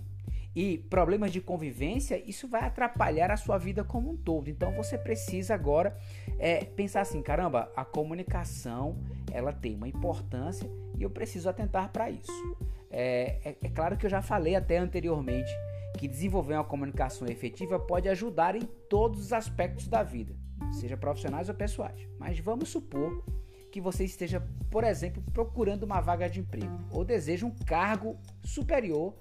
e 0.54 0.78
problemas 0.78 1.32
de 1.32 1.40
convivência, 1.40 2.22
isso 2.30 2.50
vai 2.50 2.66
atrapalhar 2.66 3.32
a 3.32 3.38
sua 3.38 3.58
vida 3.58 3.82
como 3.82 4.12
um 4.12 4.18
todo. 4.18 4.50
Então 4.50 4.74
você 4.74 4.98
precisa 4.98 5.54
agora 5.54 5.98
é, 6.38 6.66
pensar 6.66 7.00
assim, 7.00 7.22
caramba, 7.22 7.72
a 7.74 7.86
comunicação 7.86 8.98
ela 9.32 9.54
tem 9.54 9.74
uma 9.74 9.88
importância 9.88 10.70
e 11.00 11.04
eu 11.04 11.10
preciso 11.10 11.48
atentar 11.48 11.94
para 11.94 12.10
isso. 12.10 12.58
É, 12.90 13.38
é, 13.46 13.56
é 13.62 13.70
claro 13.70 13.96
que 13.96 14.06
eu 14.06 14.10
já 14.10 14.22
falei 14.22 14.58
até 14.58 14.80
anteriormente 14.80 15.50
que 15.98 16.08
desenvolver 16.08 16.56
uma 16.56 16.64
comunicação 16.64 17.28
efetiva 17.28 17.80
pode 17.80 18.10
ajudar 18.10 18.56
em 18.56 18.68
todos 18.90 19.22
os 19.22 19.34
aspectos 19.34 19.88
da 19.88 20.04
vida, 20.04 20.34
seja 20.72 20.98
profissionais 20.98 21.50
ou 21.50 21.56
pessoais. 21.56 22.08
Mas 22.20 22.40
vamos 22.40 22.70
supor 22.70 23.24
que 23.72 23.80
você 23.80 24.04
esteja, 24.04 24.46
por 24.70 24.84
exemplo, 24.84 25.24
procurando 25.34 25.84
uma 25.84 26.02
vaga 26.02 26.30
de 26.30 26.40
emprego 26.40 26.78
ou 26.92 27.06
deseja 27.06 27.46
um 27.46 27.56
cargo 27.66 28.18
superior 28.44 29.16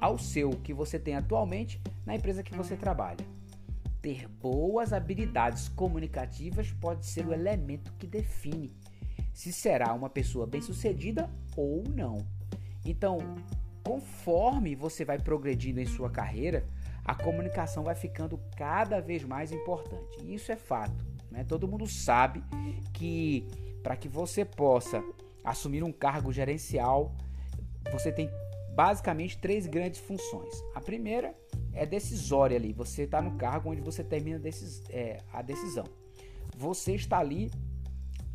ao 0.00 0.18
seu 0.18 0.50
que 0.50 0.74
você 0.74 0.98
tem 0.98 1.14
atualmente 1.14 1.80
na 2.04 2.16
empresa 2.16 2.42
que 2.42 2.56
você 2.56 2.76
trabalha. 2.76 3.24
Ter 4.00 4.26
boas 4.26 4.92
habilidades 4.92 5.68
comunicativas 5.68 6.72
pode 6.72 7.06
ser 7.06 7.24
o 7.24 7.32
elemento 7.32 7.92
que 7.98 8.06
define 8.06 8.74
se 9.32 9.52
será 9.52 9.92
uma 9.94 10.10
pessoa 10.10 10.46
bem-sucedida 10.46 11.30
ou 11.56 11.84
não. 11.94 12.18
Então, 12.84 13.18
conforme 13.82 14.74
você 14.74 15.04
vai 15.04 15.18
progredindo 15.18 15.80
em 15.80 15.86
sua 15.86 16.10
carreira, 16.10 16.66
a 17.04 17.14
comunicação 17.14 17.82
vai 17.82 17.94
ficando 17.94 18.38
cada 18.56 19.00
vez 19.00 19.24
mais 19.24 19.52
importante. 19.52 20.18
E 20.22 20.34
isso 20.34 20.52
é 20.52 20.56
fato. 20.56 21.04
Né? 21.30 21.44
Todo 21.44 21.66
mundo 21.66 21.86
sabe 21.86 22.42
que 22.92 23.48
para 23.82 23.96
que 23.96 24.08
você 24.08 24.44
possa 24.44 25.02
assumir 25.42 25.82
um 25.82 25.92
cargo 25.92 26.32
gerencial, 26.32 27.14
você 27.90 28.12
tem 28.12 28.30
basicamente 28.74 29.38
três 29.38 29.66
grandes 29.66 30.00
funções. 30.00 30.54
A 30.74 30.80
primeira 30.80 31.34
é 31.72 31.84
decisória 31.84 32.56
ali. 32.56 32.72
Você 32.72 33.02
está 33.02 33.20
no 33.20 33.32
cargo 33.32 33.70
onde 33.70 33.80
você 33.80 34.04
termina 34.04 34.38
decis 34.38 34.82
é, 34.90 35.18
a 35.32 35.42
decisão. 35.42 35.84
Você 36.56 36.94
está 36.94 37.18
ali, 37.18 37.50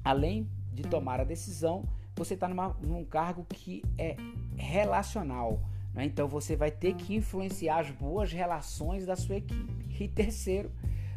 além 0.03 0.49
de 0.73 0.83
tomar 0.83 1.19
a 1.19 1.23
decisão, 1.23 1.83
você 2.15 2.33
está 2.33 2.47
num 2.47 3.05
cargo 3.05 3.45
que 3.45 3.83
é 3.97 4.15
relacional. 4.55 5.61
Né? 5.97 6.05
Então 6.05 6.27
você 6.27 6.55
vai 6.55 6.69
ter 6.69 6.93
que 6.93 7.15
influenciar 7.15 7.79
as 7.79 7.89
boas 7.89 8.31
relações 8.31 9.03
da 9.03 9.15
sua 9.15 9.37
equipe. 9.37 9.87
E 9.99 10.07
terceiro, 10.07 10.71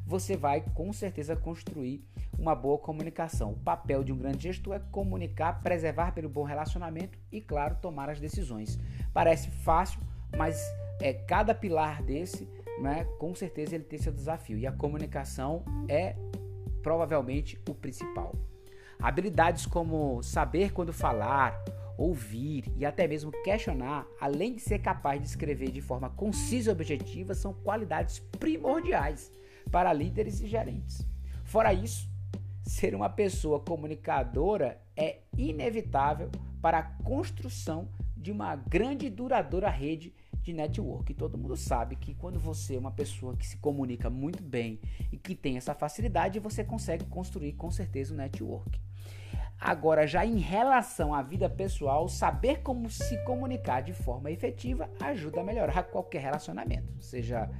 você 0.06 0.38
vai 0.38 0.62
com 0.74 0.90
certeza 0.90 1.36
construir 1.36 2.02
uma 2.38 2.54
boa 2.54 2.78
comunicação. 2.78 3.52
O 3.52 3.58
papel 3.58 4.02
de 4.02 4.10
um 4.10 4.16
grande 4.16 4.44
gestor 4.44 4.74
é 4.74 4.78
comunicar, 4.90 5.60
preservar 5.60 6.12
pelo 6.12 6.30
bom 6.30 6.44
relacionamento 6.44 7.18
e, 7.30 7.42
claro, 7.42 7.76
tomar 7.82 8.08
as 8.08 8.18
decisões. 8.18 8.78
Parece 9.12 9.50
fácil, 9.50 10.00
mas 10.34 10.58
é 10.98 11.12
cada 11.12 11.54
pilar 11.54 12.02
desse, 12.02 12.48
né, 12.80 13.04
com 13.18 13.34
certeza 13.34 13.74
ele 13.74 13.84
tem 13.84 13.98
seu 13.98 14.14
desafio. 14.14 14.56
E 14.56 14.66
a 14.66 14.72
comunicação 14.72 15.62
é 15.90 16.16
provavelmente 16.82 17.60
o 17.68 17.74
principal. 17.74 18.34
Habilidades 18.98 19.66
como 19.66 20.22
saber 20.22 20.72
quando 20.72 20.92
falar, 20.92 21.62
ouvir 22.00 22.64
e 22.78 22.86
até 22.86 23.06
mesmo 23.06 23.30
questionar, 23.44 24.06
além 24.18 24.54
de 24.54 24.60
ser 24.62 24.78
capaz 24.78 25.20
de 25.20 25.28
escrever 25.28 25.70
de 25.70 25.82
forma 25.82 26.08
concisa 26.08 26.70
e 26.70 26.72
objetiva, 26.72 27.34
são 27.34 27.52
qualidades 27.52 28.20
primordiais 28.38 29.30
para 29.70 29.92
líderes 29.92 30.40
e 30.40 30.48
gerentes. 30.48 31.06
Fora 31.44 31.74
isso, 31.74 32.08
ser 32.62 32.94
uma 32.94 33.10
pessoa 33.10 33.60
comunicadora 33.60 34.80
é 34.96 35.18
inevitável 35.36 36.30
para 36.62 36.78
a 36.78 36.82
construção 36.82 37.90
de 38.16 38.32
uma 38.32 38.56
grande 38.56 39.06
e 39.06 39.10
duradoura 39.10 39.68
rede 39.68 40.14
de 40.42 40.54
network. 40.54 41.12
E 41.12 41.14
todo 41.14 41.36
mundo 41.36 41.56
sabe 41.56 41.96
que 41.96 42.14
quando 42.14 42.40
você 42.40 42.76
é 42.76 42.78
uma 42.78 42.92
pessoa 42.92 43.36
que 43.36 43.46
se 43.46 43.58
comunica 43.58 44.08
muito 44.08 44.42
bem 44.42 44.80
e 45.12 45.18
que 45.18 45.34
tem 45.34 45.58
essa 45.58 45.74
facilidade, 45.74 46.38
você 46.38 46.64
consegue 46.64 47.04
construir 47.04 47.52
com 47.52 47.70
certeza 47.70 48.14
um 48.14 48.16
network. 48.16 48.80
Agora, 49.60 50.06
já 50.06 50.24
em 50.24 50.38
relação 50.38 51.12
à 51.12 51.20
vida 51.20 51.48
pessoal, 51.50 52.08
saber 52.08 52.62
como 52.62 52.88
se 52.88 53.22
comunicar 53.24 53.82
de 53.82 53.92
forma 53.92 54.30
efetiva 54.30 54.88
ajuda 54.98 55.42
a 55.42 55.44
melhorar 55.44 55.82
qualquer 55.82 56.22
relacionamento, 56.22 56.90
seja 56.98 57.50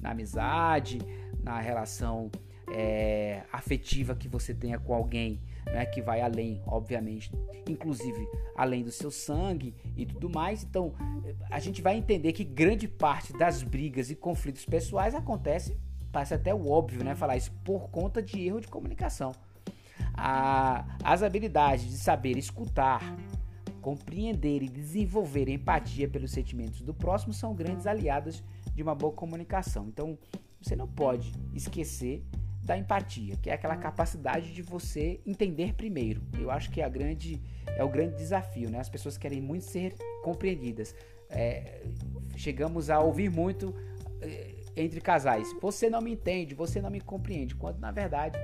na 0.00 0.12
amizade, 0.12 0.98
na 1.42 1.60
relação 1.60 2.30
é, 2.72 3.42
afetiva 3.52 4.14
que 4.14 4.26
você 4.26 4.54
tenha 4.54 4.78
com 4.78 4.94
alguém, 4.94 5.38
né, 5.66 5.84
que 5.84 6.00
vai 6.00 6.22
além, 6.22 6.62
obviamente, 6.66 7.30
inclusive 7.68 8.26
além 8.56 8.82
do 8.82 8.90
seu 8.90 9.10
sangue 9.10 9.74
e 9.94 10.06
tudo 10.06 10.30
mais. 10.30 10.62
Então, 10.62 10.94
a 11.50 11.58
gente 11.58 11.82
vai 11.82 11.96
entender 11.96 12.32
que 12.32 12.42
grande 12.42 12.88
parte 12.88 13.34
das 13.34 13.62
brigas 13.62 14.10
e 14.10 14.16
conflitos 14.16 14.64
pessoais 14.64 15.14
acontece, 15.14 15.78
parece 16.10 16.32
até 16.32 16.54
o 16.54 16.70
óbvio, 16.70 17.04
né, 17.04 17.14
falar 17.14 17.36
isso 17.36 17.52
por 17.64 17.90
conta 17.90 18.22
de 18.22 18.40
erro 18.46 18.60
de 18.60 18.68
comunicação. 18.68 19.32
A, 20.14 20.84
as 21.02 21.22
habilidades 21.22 21.86
de 21.86 21.96
saber 21.96 22.36
escutar, 22.36 23.16
compreender 23.80 24.62
e 24.62 24.68
desenvolver 24.68 25.48
empatia 25.48 26.08
pelos 26.08 26.30
sentimentos 26.30 26.82
do 26.82 26.92
próximo 26.92 27.32
são 27.32 27.54
grandes 27.54 27.86
aliadas 27.86 28.42
de 28.74 28.82
uma 28.82 28.94
boa 28.94 29.12
comunicação. 29.12 29.86
Então, 29.88 30.18
você 30.60 30.76
não 30.76 30.86
pode 30.86 31.32
esquecer 31.54 32.22
da 32.62 32.76
empatia, 32.76 33.36
que 33.36 33.50
é 33.50 33.54
aquela 33.54 33.76
capacidade 33.76 34.52
de 34.52 34.62
você 34.62 35.20
entender 35.26 35.74
primeiro. 35.74 36.22
Eu 36.38 36.50
acho 36.50 36.70
que 36.70 36.80
é, 36.80 36.84
a 36.84 36.88
grande, 36.88 37.40
é 37.66 37.82
o 37.82 37.88
grande 37.88 38.16
desafio, 38.16 38.70
né? 38.70 38.78
As 38.78 38.88
pessoas 38.88 39.16
querem 39.16 39.40
muito 39.40 39.64
ser 39.64 39.94
compreendidas. 40.22 40.94
É, 41.30 41.82
chegamos 42.36 42.90
a 42.90 43.00
ouvir 43.00 43.30
muito 43.30 43.74
é, 44.20 44.54
entre 44.76 45.00
casais: 45.00 45.48
você 45.60 45.88
não 45.88 46.00
me 46.00 46.12
entende, 46.12 46.54
você 46.54 46.80
não 46.80 46.90
me 46.90 47.00
compreende, 47.00 47.54
quando 47.54 47.78
na 47.78 47.90
verdade 47.90 48.38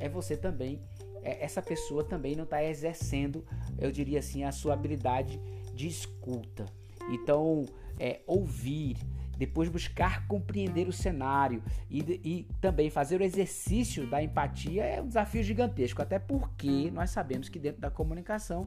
é 0.00 0.08
você 0.08 0.36
também 0.36 0.82
é, 1.22 1.44
essa 1.44 1.62
pessoa 1.62 2.02
também 2.02 2.34
não 2.34 2.44
está 2.44 2.62
exercendo, 2.64 3.44
eu 3.78 3.90
diria 3.90 4.18
assim, 4.18 4.44
a 4.44 4.52
sua 4.52 4.74
habilidade 4.74 5.40
de 5.74 5.86
escuta. 5.86 6.66
Então, 7.10 7.66
é, 7.98 8.20
ouvir 8.26 8.96
depois 9.36 9.70
buscar 9.70 10.26
compreender 10.26 10.86
o 10.86 10.92
cenário 10.92 11.62
e, 11.88 12.20
e 12.22 12.48
também 12.60 12.90
fazer 12.90 13.22
o 13.22 13.24
exercício 13.24 14.06
da 14.06 14.22
empatia 14.22 14.84
é 14.84 15.00
um 15.00 15.06
desafio 15.08 15.42
gigantesco, 15.42 16.02
até 16.02 16.18
porque 16.18 16.90
nós 16.90 17.08
sabemos 17.08 17.48
que 17.48 17.58
dentro 17.58 17.80
da 17.80 17.90
comunicação 17.90 18.66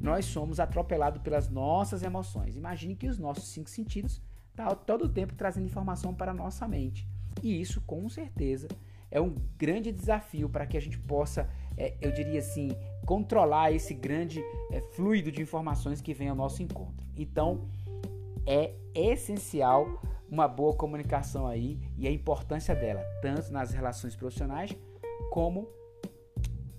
nós 0.00 0.24
somos 0.24 0.58
atropelados 0.58 1.22
pelas 1.22 1.48
nossas 1.48 2.02
emoções. 2.02 2.56
Imagine 2.56 2.96
que 2.96 3.06
os 3.06 3.18
nossos 3.18 3.50
cinco 3.50 3.70
sentidos 3.70 4.20
estão 4.50 4.66
tá 4.66 4.74
todo 4.74 5.04
o 5.04 5.08
tempo 5.08 5.34
trazendo 5.36 5.66
informação 5.66 6.12
para 6.12 6.32
a 6.32 6.34
nossa 6.34 6.66
mente. 6.66 7.06
E 7.40 7.60
isso, 7.60 7.80
com 7.82 8.08
certeza, 8.08 8.66
é 9.10 9.20
um 9.20 9.34
grande 9.58 9.90
desafio 9.90 10.48
para 10.48 10.66
que 10.66 10.76
a 10.76 10.80
gente 10.80 10.98
possa, 10.98 11.48
é, 11.76 11.94
eu 12.00 12.12
diria 12.12 12.38
assim, 12.38 12.70
controlar 13.04 13.72
esse 13.72 13.92
grande 13.94 14.42
é, 14.70 14.80
fluido 14.80 15.32
de 15.32 15.42
informações 15.42 16.00
que 16.00 16.14
vem 16.14 16.28
ao 16.28 16.36
nosso 16.36 16.62
encontro. 16.62 17.06
Então, 17.16 17.68
é 18.46 18.74
essencial 18.94 20.00
uma 20.30 20.46
boa 20.46 20.74
comunicação 20.74 21.46
aí 21.46 21.80
e 21.98 22.06
a 22.06 22.10
importância 22.10 22.74
dela, 22.74 23.02
tanto 23.20 23.52
nas 23.52 23.72
relações 23.72 24.14
profissionais 24.14 24.76
como 25.30 25.68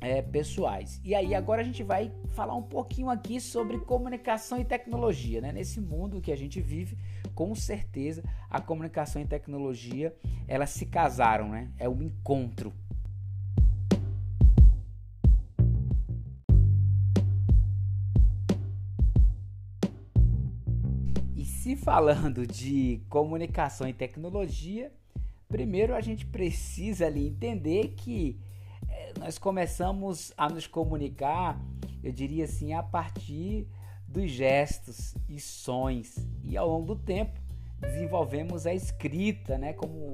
é, 0.01 0.19
pessoais. 0.19 0.99
E 1.03 1.13
aí 1.13 1.35
agora 1.35 1.61
a 1.61 1.63
gente 1.63 1.83
vai 1.83 2.11
falar 2.31 2.55
um 2.55 2.63
pouquinho 2.63 3.09
aqui 3.09 3.39
sobre 3.39 3.77
comunicação 3.77 4.59
e 4.59 4.65
tecnologia, 4.65 5.39
né? 5.39 5.51
Nesse 5.51 5.79
mundo 5.79 6.19
que 6.19 6.31
a 6.31 6.35
gente 6.35 6.59
vive, 6.59 6.97
com 7.35 7.53
certeza 7.53 8.23
a 8.49 8.59
comunicação 8.59 9.21
e 9.21 9.25
tecnologia 9.25 10.13
elas 10.47 10.71
se 10.71 10.87
casaram, 10.87 11.49
né? 11.49 11.71
É 11.77 11.87
um 11.87 12.01
encontro. 12.01 12.73
E 21.35 21.45
se 21.45 21.75
falando 21.75 22.47
de 22.47 23.03
comunicação 23.07 23.87
e 23.87 23.93
tecnologia, 23.93 24.91
primeiro 25.47 25.93
a 25.93 26.01
gente 26.01 26.25
precisa 26.25 27.05
ali 27.05 27.27
entender 27.27 27.93
que 27.95 28.39
nós 29.19 29.37
começamos 29.37 30.33
a 30.37 30.49
nos 30.49 30.67
comunicar, 30.67 31.59
eu 32.03 32.11
diria 32.11 32.45
assim, 32.45 32.73
a 32.73 32.83
partir 32.83 33.67
dos 34.07 34.29
gestos 34.29 35.15
e 35.29 35.39
sons. 35.39 36.15
E 36.43 36.57
ao 36.57 36.67
longo 36.67 36.95
do 36.95 36.95
tempo 36.95 37.39
desenvolvemos 37.79 38.65
a 38.67 38.73
escrita, 38.73 39.57
né? 39.57 39.73
Como 39.73 40.13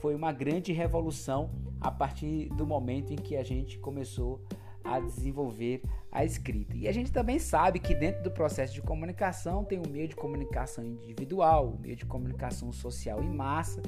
foi 0.00 0.14
uma 0.14 0.32
grande 0.32 0.72
revolução 0.72 1.50
a 1.80 1.90
partir 1.90 2.48
do 2.50 2.66
momento 2.66 3.12
em 3.12 3.16
que 3.16 3.36
a 3.36 3.42
gente 3.42 3.78
começou 3.78 4.44
a 4.84 5.00
desenvolver 5.00 5.82
a 6.12 6.24
escrita. 6.24 6.76
E 6.76 6.86
a 6.86 6.92
gente 6.92 7.10
também 7.10 7.38
sabe 7.38 7.78
que 7.78 7.94
dentro 7.94 8.22
do 8.22 8.30
processo 8.30 8.72
de 8.72 8.80
comunicação 8.80 9.64
tem 9.64 9.78
o 9.78 9.88
meio 9.88 10.08
de 10.08 10.14
comunicação 10.14 10.84
individual, 10.84 11.70
o 11.70 11.78
meio 11.80 11.96
de 11.96 12.06
comunicação 12.06 12.70
social 12.72 13.22
em 13.22 13.28
massa. 13.28 13.82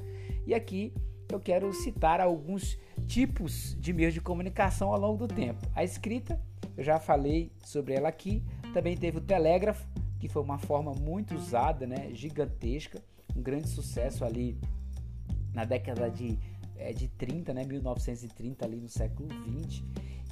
E 0.46 0.54
aqui 0.54 0.92
eu 1.30 1.38
quero 1.38 1.72
citar 1.72 2.20
alguns 2.20 2.78
tipos 3.08 3.74
de 3.80 3.92
meios 3.92 4.12
de 4.12 4.20
comunicação 4.20 4.92
ao 4.92 5.00
longo 5.00 5.26
do 5.26 5.34
tempo. 5.34 5.66
A 5.74 5.82
escrita, 5.82 6.38
eu 6.76 6.84
já 6.84 7.00
falei 7.00 7.50
sobre 7.64 7.94
ela 7.94 8.08
aqui. 8.08 8.44
Também 8.74 8.96
teve 8.96 9.16
o 9.16 9.20
telégrafo, 9.20 9.88
que 10.20 10.28
foi 10.28 10.42
uma 10.42 10.58
forma 10.58 10.92
muito 10.92 11.34
usada, 11.34 11.86
né, 11.86 12.10
gigantesca, 12.12 13.02
um 13.34 13.42
grande 13.42 13.68
sucesso 13.68 14.24
ali 14.24 14.58
na 15.54 15.64
década 15.64 16.10
de, 16.10 16.38
é, 16.76 16.92
de 16.92 17.08
30, 17.08 17.54
né, 17.54 17.64
1930, 17.64 18.64
ali 18.64 18.76
no 18.76 18.88
século 18.88 19.28
20. 19.42 19.84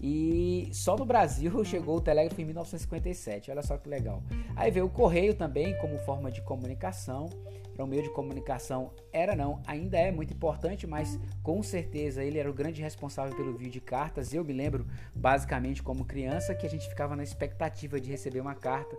E 0.09 0.69
só 0.73 0.97
no 0.97 1.05
Brasil 1.05 1.51
chegou 1.67 1.97
o 1.97 2.01
telégrafo 2.01 2.41
em 2.41 2.45
1957, 2.45 3.51
olha 3.51 3.61
só 3.61 3.77
que 3.77 3.89
legal. 3.89 4.23
Aí 4.55 4.71
veio 4.71 4.87
o 4.87 4.89
correio 4.89 5.35
também 5.35 5.77
como 5.79 5.99
forma 5.99 6.31
de 6.31 6.41
comunicação 6.43 7.29
para 7.75 7.85
um 7.85 7.89
meio 7.89 8.05
de 8.05 8.11
comunicação 8.11 8.93
era 9.13 9.35
não, 9.35 9.61
ainda 9.67 9.99
é 9.99 10.13
muito 10.13 10.33
importante, 10.33 10.87
mas 10.87 11.19
com 11.43 11.61
certeza 11.61 12.23
ele 12.23 12.39
era 12.39 12.49
o 12.49 12.55
grande 12.55 12.81
responsável 12.81 13.37
pelo 13.37 13.51
envio 13.51 13.69
de 13.69 13.81
cartas. 13.81 14.33
Eu 14.33 14.45
me 14.45 14.53
lembro 14.53 14.87
basicamente 15.13 15.83
como 15.83 16.05
criança 16.05 16.55
que 16.55 16.65
a 16.65 16.71
gente 16.71 16.89
ficava 16.89 17.17
na 17.17 17.25
expectativa 17.25 18.01
de 18.01 18.09
receber 18.09 18.41
uma 18.41 18.55
carta 18.55 18.97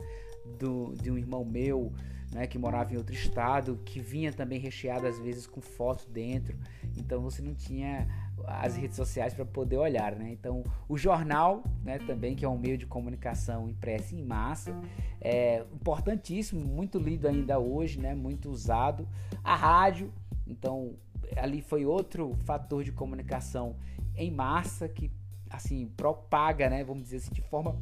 do, 0.59 0.93
de 0.93 1.09
um 1.09 1.17
irmão 1.17 1.45
meu, 1.45 1.93
né, 2.33 2.45
que 2.45 2.57
morava 2.57 2.93
em 2.93 2.97
outro 2.97 3.15
estado, 3.15 3.79
que 3.85 4.01
vinha 4.01 4.33
também 4.33 4.59
recheado 4.59 5.07
às 5.07 5.17
vezes 5.17 5.47
com 5.47 5.61
foto 5.61 6.05
dentro. 6.09 6.57
Então 6.97 7.21
você 7.21 7.41
não 7.41 7.55
tinha 7.55 8.07
as 8.45 8.75
redes 8.75 8.95
sociais 8.95 9.33
para 9.33 9.45
poder 9.45 9.77
olhar, 9.77 10.15
né? 10.15 10.29
Então, 10.31 10.63
o 10.87 10.97
jornal, 10.97 11.63
né, 11.83 11.97
também 11.99 12.35
que 12.35 12.45
é 12.45 12.49
um 12.49 12.57
meio 12.57 12.77
de 12.77 12.85
comunicação 12.85 13.67
impresso 13.67 14.15
em 14.15 14.23
massa, 14.23 14.75
é 15.21 15.63
importantíssimo, 15.73 16.63
muito 16.63 16.99
lido 16.99 17.27
ainda 17.27 17.59
hoje, 17.59 17.99
né? 17.99 18.13
Muito 18.13 18.49
usado. 18.49 19.07
A 19.43 19.55
rádio, 19.55 20.11
então, 20.45 20.95
ali 21.35 21.61
foi 21.61 21.85
outro 21.85 22.37
fator 22.45 22.83
de 22.83 22.91
comunicação 22.91 23.75
em 24.15 24.31
massa 24.31 24.87
que 24.87 25.11
assim 25.49 25.87
propaga, 25.95 26.69
né, 26.69 26.83
vamos 26.83 27.03
dizer 27.03 27.17
assim, 27.17 27.33
de 27.33 27.41
forma 27.41 27.77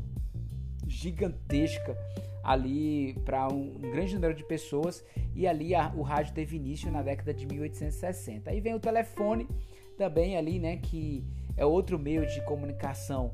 gigantesca 0.88 1.98
ali 2.44 3.14
para 3.26 3.48
um, 3.48 3.76
um, 3.76 3.92
grande 3.92 4.14
número 4.14 4.34
de 4.36 4.44
pessoas 4.44 5.04
e 5.34 5.48
ali 5.48 5.74
a, 5.74 5.92
o 5.96 6.04
rádio 6.04 6.34
teve 6.34 6.56
início 6.56 6.92
na 6.92 7.02
década 7.02 7.34
de 7.34 7.46
1860. 7.48 8.52
Aí 8.52 8.62
vem 8.62 8.76
o 8.76 8.80
telefone 8.80 9.48
também 9.96 10.38
ali, 10.38 10.60
né, 10.60 10.78
que 10.78 11.26
é 11.58 11.66
outro 11.66 11.98
meio 11.98 12.26
de 12.28 12.42
comunicação 12.46 13.34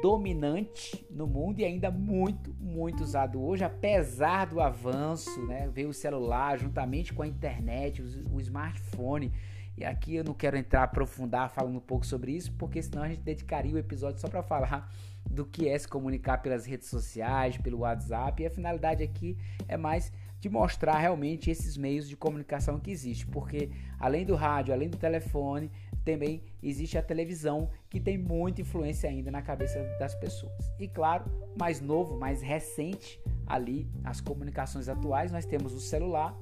dominante 0.00 1.06
no 1.10 1.26
mundo 1.26 1.60
e 1.60 1.64
ainda 1.64 1.90
muito, 1.90 2.54
muito 2.54 3.02
usado 3.02 3.42
hoje, 3.42 3.64
apesar 3.64 4.46
do 4.46 4.60
avanço, 4.60 5.44
né? 5.46 5.68
Veio 5.72 5.88
o 5.88 5.94
celular 5.94 6.58
juntamente 6.58 7.12
com 7.12 7.22
a 7.22 7.26
internet, 7.26 8.02
o, 8.02 8.40
smartphone. 8.40 9.32
E 9.76 9.84
aqui 9.84 10.16
eu 10.16 10.24
não 10.24 10.34
quero 10.34 10.56
entrar 10.56 10.84
aprofundar 10.84 11.50
falando 11.50 11.76
um 11.76 11.80
pouco 11.80 12.04
sobre 12.04 12.32
isso, 12.32 12.52
porque 12.52 12.82
senão 12.82 13.02
a 13.02 13.08
gente 13.08 13.22
dedicaria 13.22 13.74
o 13.74 13.78
episódio 13.78 14.20
só 14.20 14.28
para 14.28 14.42
falar 14.42 14.92
do 15.28 15.44
que 15.44 15.68
é 15.68 15.78
se 15.78 15.86
comunicar 15.86 16.38
pelas 16.38 16.66
redes 16.66 16.88
sociais, 16.88 17.56
pelo 17.56 17.78
WhatsApp. 17.78 18.42
E 18.42 18.46
a 18.46 18.50
finalidade 18.50 19.02
aqui 19.02 19.36
é 19.66 19.76
mais 19.76 20.12
de 20.40 20.48
mostrar 20.48 20.98
realmente 20.98 21.50
esses 21.50 21.76
meios 21.76 22.08
de 22.08 22.16
comunicação 22.16 22.78
que 22.78 22.90
existem, 22.90 23.26
porque 23.30 23.70
além 23.98 24.24
do 24.24 24.34
rádio, 24.34 24.72
além 24.72 24.88
do 24.88 24.96
telefone, 24.96 25.70
também 26.04 26.42
existe 26.62 26.96
a 26.96 27.02
televisão 27.02 27.70
que 27.90 28.00
tem 28.00 28.16
muita 28.16 28.60
influência 28.60 29.10
ainda 29.10 29.30
na 29.30 29.42
cabeça 29.42 29.82
das 29.98 30.14
pessoas. 30.14 30.72
E 30.78 30.88
claro, 30.88 31.24
mais 31.58 31.80
novo, 31.80 32.18
mais 32.18 32.40
recente 32.40 33.20
ali, 33.46 33.86
as 34.04 34.20
comunicações 34.20 34.88
atuais, 34.88 35.32
nós 35.32 35.44
temos 35.44 35.74
o 35.74 35.80
celular, 35.80 36.34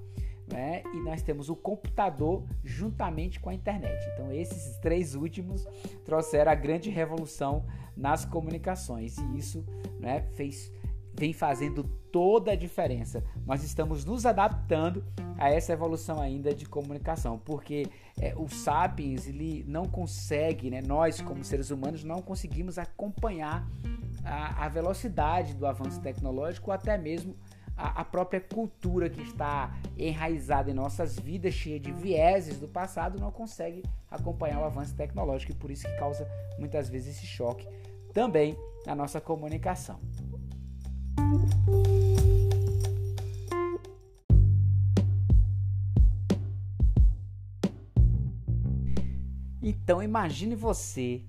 né? 0.47 0.83
E 0.95 1.01
nós 1.01 1.23
temos 1.23 1.49
o 1.49 1.57
computador 1.57 2.45
juntamente 2.63 3.41
com 3.41 3.51
a 3.51 3.55
internet. 3.55 3.99
Então, 4.13 4.33
esses 4.33 4.77
três 4.79 5.15
últimos 5.15 5.67
trouxeram 6.05 6.53
a 6.53 6.55
grande 6.55 6.89
revolução 6.89 7.67
nas 7.97 8.25
comunicações 8.25 9.17
e 9.19 9.39
isso, 9.39 9.65
né, 9.99 10.21
fez 10.35 10.71
vem 11.19 11.33
fazendo 11.33 11.85
toda 12.13 12.53
a 12.53 12.57
diferença. 12.57 13.25
Nós 13.47 13.63
estamos 13.63 14.05
nos 14.05 14.27
adaptando 14.27 15.05
a 15.39 15.51
essa 15.51 15.73
evolução 15.73 16.21
ainda 16.21 16.55
de 16.55 16.67
comunicação, 16.67 17.39
porque 17.39 17.87
é, 18.21 18.35
o 18.37 18.49
Sapiens 18.49 19.27
ele 19.27 19.65
não 19.67 19.85
consegue, 19.85 20.71
né, 20.71 20.83
nós 20.83 21.21
como 21.21 21.45
seres 21.45 21.71
humanos 21.71 22.05
não 22.05 22.23
conseguimos 22.23 22.79
acompanhar 22.79 23.67
a, 24.25 24.65
a 24.65 24.69
velocidade 24.69 25.55
do 25.55 25.67
avanço 25.67 26.01
tecnológico, 26.01 26.71
até 26.71 26.97
mesmo 26.97 27.35
a, 27.77 28.01
a, 28.01 28.05
própria 28.05 28.41
cultura 28.41 29.11
que 29.11 29.21
está 29.23 29.77
enraizada 29.99 30.71
em 30.71 30.75
nossas 30.75 31.19
vidas, 31.19 31.53
cheia 31.53 31.79
de 31.79 31.93
vieses 31.93 32.59
do 32.59 32.67
passado, 32.67 33.21
não 33.21 33.31
consegue 33.31 33.83
acompanhar 34.11 34.61
o 34.61 34.65
avanço 34.65 34.95
tecnológico 34.95 35.53
e 35.53 35.55
por 35.55 35.71
isso 35.71 35.87
que 35.87 35.97
causa 35.99 36.27
muitas 36.59 36.89
vezes 36.89 37.17
esse 37.17 37.27
choque 37.27 37.69
também 38.15 38.57
na 38.87 38.95
nossa 38.95 39.21
comunicação. 39.21 40.01
Então 49.63 50.03
imagine 50.03 50.55
você, 50.55 51.25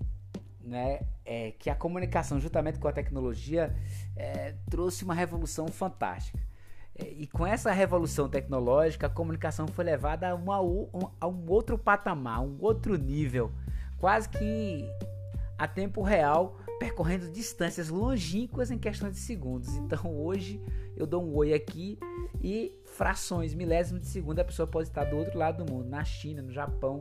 né, 0.60 1.02
é, 1.26 1.52
que 1.52 1.70
a 1.70 1.76
comunicação 1.76 2.40
juntamente 2.40 2.80
com 2.80 2.88
a 2.88 2.92
tecnologia 2.92 3.76
é, 4.16 4.54
trouxe 4.70 5.04
uma 5.04 5.14
revolução 5.14 5.68
fantástica. 5.68 6.40
É, 6.96 7.08
e 7.08 7.28
com 7.28 7.46
essa 7.46 7.72
revolução 7.72 8.30
tecnológica, 8.30 9.08
a 9.08 9.10
comunicação 9.10 9.68
foi 9.68 9.86
levada 9.86 10.30
a, 10.30 10.36
uma, 10.36 10.58
a 11.20 11.28
um 11.28 11.50
outro 11.50 11.78
patamar, 11.78 12.42
um 12.42 12.58
outro 12.60 12.96
nível, 12.96 13.52
quase 13.98 14.30
que 14.30 14.88
a 15.58 15.68
tempo 15.68 16.02
real 16.02 16.60
percorrendo 16.80 17.30
distâncias 17.32 17.90
longínquas 17.90 18.72
em 18.72 18.78
questões 18.78 19.14
de 19.16 19.20
segundos. 19.20 19.76
Então 19.78 20.16
hoje 20.16 20.62
eu 20.96 21.06
dou 21.06 21.24
um 21.24 21.36
oi 21.36 21.54
aqui 21.54 21.98
e 22.42 22.74
frações, 22.86 23.54
milésimos 23.54 24.02
de 24.02 24.08
segundo, 24.08 24.40
a 24.40 24.46
pessoa 24.46 24.68
pode 24.68 24.90
estar 24.90 25.06
do 25.06 25.18
outro 25.18 25.38
lado 25.38 25.64
do 25.64 25.72
mundo, 25.72 25.88
na 25.90 26.04
China, 26.04 26.42
no 26.42 26.52
Japão, 26.52 27.00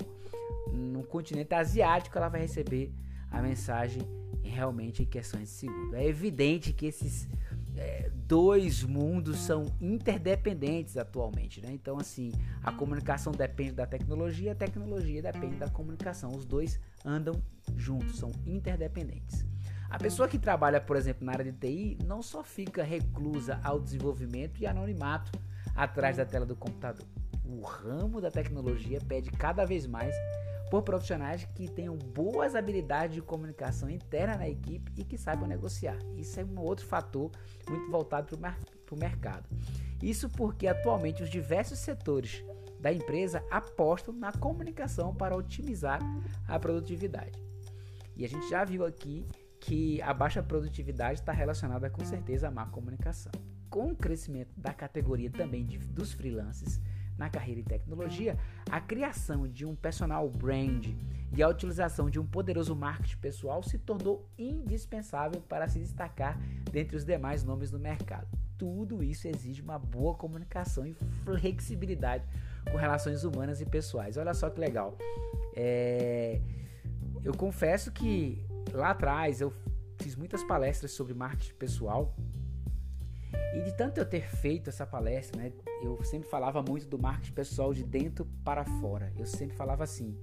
no 0.72 1.02
continente 1.04 1.54
asiático, 1.54 2.16
ela 2.16 2.28
vai 2.28 2.40
receber 2.40 2.92
a 3.30 3.40
mensagem 3.40 4.02
realmente 4.42 5.02
em 5.02 5.06
questões 5.06 5.48
de 5.48 5.54
segundo. 5.54 5.94
É 5.94 6.06
evidente 6.06 6.72
que 6.72 6.86
esses 6.86 7.28
é, 7.76 8.10
dois 8.14 8.82
mundos 8.82 9.38
são 9.38 9.66
interdependentes 9.80 10.96
atualmente, 10.96 11.60
né? 11.60 11.68
Então, 11.72 11.98
assim, 11.98 12.32
a 12.62 12.72
comunicação 12.72 13.32
depende 13.32 13.72
da 13.72 13.86
tecnologia, 13.86 14.52
a 14.52 14.54
tecnologia 14.54 15.20
depende 15.20 15.56
da 15.56 15.68
comunicação. 15.68 16.30
Os 16.34 16.44
dois 16.44 16.80
andam 17.04 17.34
juntos, 17.76 18.18
são 18.18 18.30
interdependentes. 18.46 19.44
A 19.96 19.98
pessoa 19.98 20.28
que 20.28 20.38
trabalha, 20.38 20.78
por 20.78 20.94
exemplo, 20.94 21.24
na 21.24 21.32
área 21.32 21.50
de 21.50 21.52
TI 21.52 21.96
não 22.04 22.20
só 22.20 22.44
fica 22.44 22.82
reclusa 22.82 23.58
ao 23.64 23.80
desenvolvimento 23.80 24.60
e 24.60 24.66
anonimato 24.66 25.32
atrás 25.74 26.18
da 26.18 26.24
tela 26.26 26.44
do 26.44 26.54
computador. 26.54 27.06
O 27.46 27.62
ramo 27.62 28.20
da 28.20 28.30
tecnologia 28.30 29.00
pede 29.08 29.30
cada 29.30 29.64
vez 29.64 29.86
mais 29.86 30.14
por 30.70 30.82
profissionais 30.82 31.48
que 31.54 31.66
tenham 31.66 31.96
boas 31.96 32.54
habilidades 32.54 33.14
de 33.14 33.22
comunicação 33.22 33.88
interna 33.88 34.36
na 34.36 34.46
equipe 34.46 34.92
e 34.98 35.02
que 35.02 35.16
saibam 35.16 35.48
negociar. 35.48 35.96
Isso 36.14 36.38
é 36.38 36.44
um 36.44 36.60
outro 36.60 36.84
fator 36.84 37.30
muito 37.66 37.90
voltado 37.90 38.36
para 38.36 38.54
o 38.94 38.98
mercado. 38.98 39.48
Isso 40.02 40.28
porque 40.28 40.66
atualmente 40.66 41.22
os 41.22 41.30
diversos 41.30 41.78
setores 41.78 42.44
da 42.78 42.92
empresa 42.92 43.42
apostam 43.50 44.12
na 44.12 44.30
comunicação 44.30 45.14
para 45.14 45.34
otimizar 45.34 46.00
a 46.46 46.58
produtividade. 46.58 47.42
E 48.14 48.26
a 48.26 48.28
gente 48.28 48.46
já 48.50 48.62
viu 48.62 48.84
aqui 48.84 49.26
que 49.66 50.00
a 50.02 50.14
baixa 50.14 50.40
produtividade 50.40 51.18
está 51.18 51.32
relacionada 51.32 51.90
com 51.90 52.04
certeza 52.04 52.46
à 52.46 52.50
má 52.52 52.66
comunicação. 52.66 53.32
Com 53.68 53.90
o 53.90 53.96
crescimento 53.96 54.52
da 54.56 54.72
categoria 54.72 55.28
também 55.28 55.66
de, 55.66 55.76
dos 55.76 56.12
freelancers, 56.12 56.80
na 57.18 57.28
carreira 57.28 57.60
em 57.60 57.64
tecnologia, 57.64 58.38
a 58.70 58.80
criação 58.80 59.48
de 59.48 59.66
um 59.66 59.74
personal 59.74 60.30
brand 60.30 60.86
e 61.36 61.42
a 61.42 61.48
utilização 61.48 62.08
de 62.08 62.20
um 62.20 62.24
poderoso 62.24 62.76
marketing 62.76 63.16
pessoal 63.16 63.60
se 63.60 63.76
tornou 63.76 64.28
indispensável 64.38 65.40
para 65.40 65.66
se 65.66 65.80
destacar 65.80 66.38
dentre 66.70 66.96
os 66.96 67.04
demais 67.04 67.42
nomes 67.42 67.68
do 67.68 67.78
mercado. 67.78 68.28
Tudo 68.56 69.02
isso 69.02 69.26
exige 69.26 69.62
uma 69.62 69.80
boa 69.80 70.14
comunicação 70.14 70.86
e 70.86 70.94
flexibilidade 71.24 72.24
com 72.70 72.78
relações 72.78 73.24
humanas 73.24 73.60
e 73.60 73.66
pessoais. 73.66 74.16
Olha 74.16 74.32
só 74.32 74.48
que 74.48 74.60
legal. 74.60 74.96
É... 75.56 76.40
Eu 77.24 77.34
confesso 77.34 77.90
que 77.90 78.45
lá 78.72 78.90
atrás 78.90 79.40
eu 79.40 79.52
fiz 79.98 80.14
muitas 80.14 80.44
palestras 80.44 80.92
sobre 80.92 81.14
marketing 81.14 81.54
pessoal 81.54 82.14
e 83.54 83.62
de 83.62 83.72
tanto 83.76 83.98
eu 83.98 84.04
ter 84.04 84.28
feito 84.28 84.68
essa 84.68 84.86
palestra, 84.86 85.40
né, 85.40 85.52
eu 85.82 86.02
sempre 86.04 86.28
falava 86.28 86.62
muito 86.62 86.86
do 86.86 86.98
marketing 86.98 87.32
pessoal 87.32 87.72
de 87.72 87.82
dentro 87.82 88.26
para 88.44 88.64
fora. 88.64 89.12
Eu 89.16 89.26
sempre 89.26 89.56
falava 89.56 89.84
assim, 89.84 90.16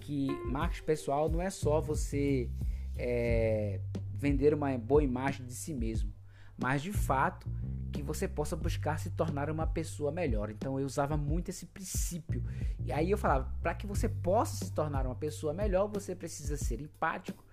que 0.00 0.28
marketing 0.44 0.84
pessoal 0.84 1.28
não 1.28 1.40
é 1.40 1.50
só 1.50 1.80
você 1.80 2.50
é, 2.96 3.80
vender 4.12 4.52
uma 4.52 4.76
boa 4.76 5.02
imagem 5.02 5.46
de 5.46 5.54
si 5.54 5.72
mesmo, 5.72 6.12
mas 6.56 6.82
de 6.82 6.92
fato 6.92 7.48
que 7.92 8.02
você 8.02 8.26
possa 8.26 8.56
buscar 8.56 8.98
se 8.98 9.10
tornar 9.10 9.48
uma 9.48 9.66
pessoa 9.66 10.10
melhor. 10.10 10.50
Então 10.50 10.78
eu 10.78 10.84
usava 10.84 11.16
muito 11.16 11.50
esse 11.50 11.66
princípio. 11.66 12.42
E 12.84 12.92
aí 12.92 13.10
eu 13.10 13.18
falava, 13.18 13.52
para 13.62 13.74
que 13.74 13.86
você 13.86 14.08
possa 14.08 14.64
se 14.64 14.72
tornar 14.72 15.06
uma 15.06 15.14
pessoa 15.14 15.52
melhor, 15.52 15.86
você 15.86 16.14
precisa 16.14 16.56
ser 16.56 16.80
empático, 16.80 17.43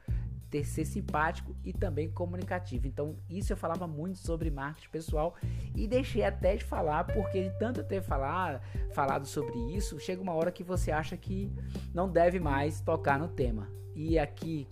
ter 0.51 0.65
ser 0.65 0.85
simpático 0.85 1.55
e 1.63 1.71
também 1.71 2.11
comunicativo. 2.11 2.85
Então, 2.85 3.15
isso 3.29 3.53
eu 3.53 3.57
falava 3.57 3.87
muito 3.87 4.19
sobre 4.19 4.51
marketing 4.51 4.89
pessoal 4.89 5.35
e 5.73 5.87
deixei 5.87 6.23
até 6.23 6.57
de 6.57 6.65
falar, 6.65 7.05
porque 7.05 7.49
de 7.49 7.57
tanto 7.57 7.81
ter 7.83 8.01
falar, 8.01 8.61
falado 8.91 9.25
sobre 9.25 9.57
isso, 9.73 9.97
chega 9.97 10.21
uma 10.21 10.33
hora 10.33 10.51
que 10.51 10.63
você 10.63 10.91
acha 10.91 11.15
que 11.15 11.49
não 11.93 12.09
deve 12.09 12.39
mais 12.39 12.81
tocar 12.81 13.17
no 13.17 13.29
tema. 13.29 13.69
E 13.95 14.19
aqui, 14.19 14.67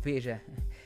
veja, 0.00 0.40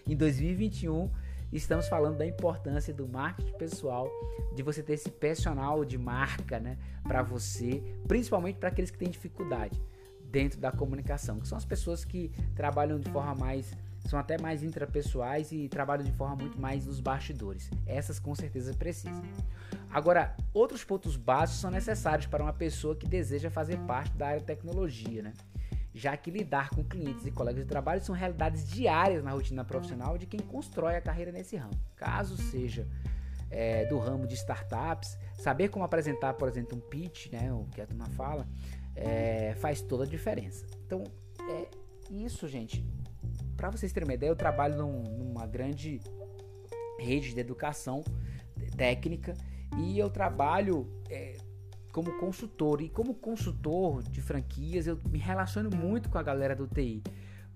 em 0.06 0.16
2021 0.16 1.11
estamos 1.52 1.87
falando 1.87 2.16
da 2.16 2.26
importância 2.26 2.92
do 2.92 3.06
marketing 3.06 3.56
pessoal, 3.58 4.11
de 4.54 4.62
você 4.62 4.82
ter 4.82 4.94
esse 4.94 5.11
personal 5.11 5.84
de 5.84 5.98
marca, 5.98 6.58
né, 6.58 6.78
para 7.02 7.22
você, 7.22 7.82
principalmente 8.06 8.56
para 8.56 8.70
aqueles 8.70 8.90
que 8.90 8.98
têm 8.98 9.11
dificuldade 9.11 9.80
dentro 10.30 10.61
da 10.61 10.70
comunicação, 10.70 11.40
que 11.40 11.48
são 11.48 11.56
as 11.56 11.64
pessoas 11.64 12.04
que 12.04 12.30
trabalham 12.54 12.98
de 12.98 13.11
forma 13.11 13.34
mais 13.34 13.74
são 14.09 14.18
até 14.18 14.40
mais 14.40 14.62
intrapessoais 14.62 15.53
e 15.53 15.68
trabalham 15.68 16.03
de 16.03 16.12
forma 16.12 16.37
muito 16.37 16.59
mais 16.59 16.87
nos 16.87 16.99
bastidores. 16.99 17.71
Essas 17.87 18.18
com 18.18 18.35
certeza 18.35 18.73
precisam. 18.73 19.23
Agora, 19.90 20.35
outros 20.55 20.83
pontos 20.83 21.14
básicos 21.14 21.61
são 21.61 21.71
necessários 21.71 22.27
para 22.27 22.42
uma 22.42 22.53
pessoa 22.53 22.97
que 22.97 23.07
deseja 23.07 23.51
fazer 23.51 23.77
parte 23.81 24.16
da 24.16 24.29
área 24.29 24.40
de 24.40 24.47
tecnologia, 24.47 25.23
né? 25.23 25.35
Já 25.94 26.16
que 26.16 26.31
lidar 26.31 26.71
com 26.71 26.83
clientes 26.83 27.27
e 27.27 27.31
colegas 27.31 27.62
de 27.64 27.68
trabalho 27.68 28.03
são 28.03 28.14
realidades 28.14 28.66
diárias 28.71 29.23
na 29.23 29.33
rotina 29.33 29.62
profissional 29.62 30.16
de 30.16 30.27
quem 30.27 30.40
constrói 30.40 30.97
a 30.97 31.01
carreira 31.03 31.31
nesse 31.31 31.57
ramo. 31.57 31.75
Caso 31.94 32.37
seja 32.37 32.87
é, 33.51 33.85
do 33.87 33.99
ramo 33.99 34.27
de 34.27 34.35
startups, 34.35 35.18
saber 35.38 35.68
como 35.68 35.85
apresentar, 35.85 36.33
por 36.35 36.49
exemplo, 36.49 36.79
um 36.79 36.81
pitch, 36.81 37.31
né, 37.31 37.53
o 37.53 37.64
que 37.75 37.81
a 37.81 37.87
turma 37.87 38.07
fala, 38.11 38.47
é, 38.94 39.55
faz 39.57 39.83
toda 39.83 40.05
a 40.05 40.07
diferença. 40.07 40.64
Então, 40.87 41.05
é, 41.51 41.68
isso, 42.11 42.47
gente, 42.49 42.85
para 43.59 43.71
vocês 43.71 43.92
terem 43.92 44.09
uma 44.09 44.14
ideia, 44.14 44.31
eu 44.31 44.37
trabalho 44.37 44.77
num, 44.77 45.03
numa 45.03 45.44
grande 45.44 46.01
rede 46.97 47.35
de 47.35 47.40
educação 47.40 48.05
técnica 48.77 49.35
e 49.77 49.99
eu 49.99 50.09
trabalho 50.09 50.88
é, 51.11 51.37
como 51.92 52.16
consultor. 52.18 52.81
E 52.81 52.88
como 52.88 53.14
consultor 53.14 54.05
de 54.05 54.23
franquias, 54.23 54.87
eu 54.87 54.97
me 55.11 55.18
relaciono 55.18 55.77
muito 55.77 56.09
com 56.09 56.18
a 56.18 56.23
galera 56.23 56.55
do 56.55 56.68
TI, 56.68 57.03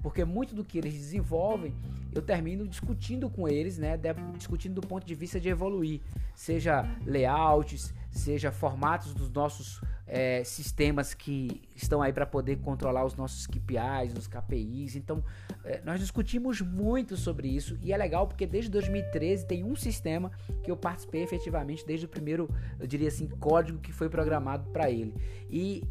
porque 0.03 0.25
muito 0.25 0.57
do 0.57 0.65
que 0.65 0.77
eles 0.77 0.93
desenvolvem 0.93 1.73
eu 2.13 2.21
termino 2.21 2.67
discutindo 2.67 3.31
com 3.31 3.49
eles, 3.49 3.79
né? 3.79 3.99
Discutindo 4.37 4.81
do 4.81 4.87
ponto 4.87 5.07
de 5.07 5.15
vista 5.15 5.41
de 5.41 5.49
evoluir, 5.49 6.01
seja 6.35 6.85
layouts, 7.07 7.95
seja 8.13 8.53
formatos 8.53 9.15
dos 9.15 9.31
nossos 9.31 9.81
é, 10.07 10.45
sistemas 10.45 11.15
que 11.15 11.63
estão 11.75 12.03
aí 12.03 12.13
para 12.13 12.27
poder 12.27 12.57
controlar 12.59 13.05
os 13.05 13.15
nossos 13.15 13.47
KPIs, 13.47 14.15
os 14.17 14.27
KPIs. 14.27 14.97
Então, 14.97 15.25
é, 15.65 15.81
nós 15.85 15.99
discutimos 15.99 16.61
muito 16.61 17.17
sobre 17.17 17.49
isso 17.49 17.79
e 17.83 17.93
é 17.93 17.97
legal 17.97 18.27
porque 18.27 18.47
desde 18.47 18.71
2013 18.71 19.47
tem 19.47 19.65
um 19.65 19.75
sistema 19.75 20.31
que 20.63 20.71
eu 20.71 20.77
participei 20.77 21.23
efetivamente 21.23 21.87
desde 21.87 22.07
o 22.07 22.09
primeiro, 22.09 22.49
eu 22.79 22.87
diria 22.87 23.09
assim, 23.09 23.27
código 23.27 23.79
que 23.79 23.93
foi 23.93 24.09
programado 24.09 24.71
para 24.71 24.91
ele. 24.91 25.15
E 25.49 25.83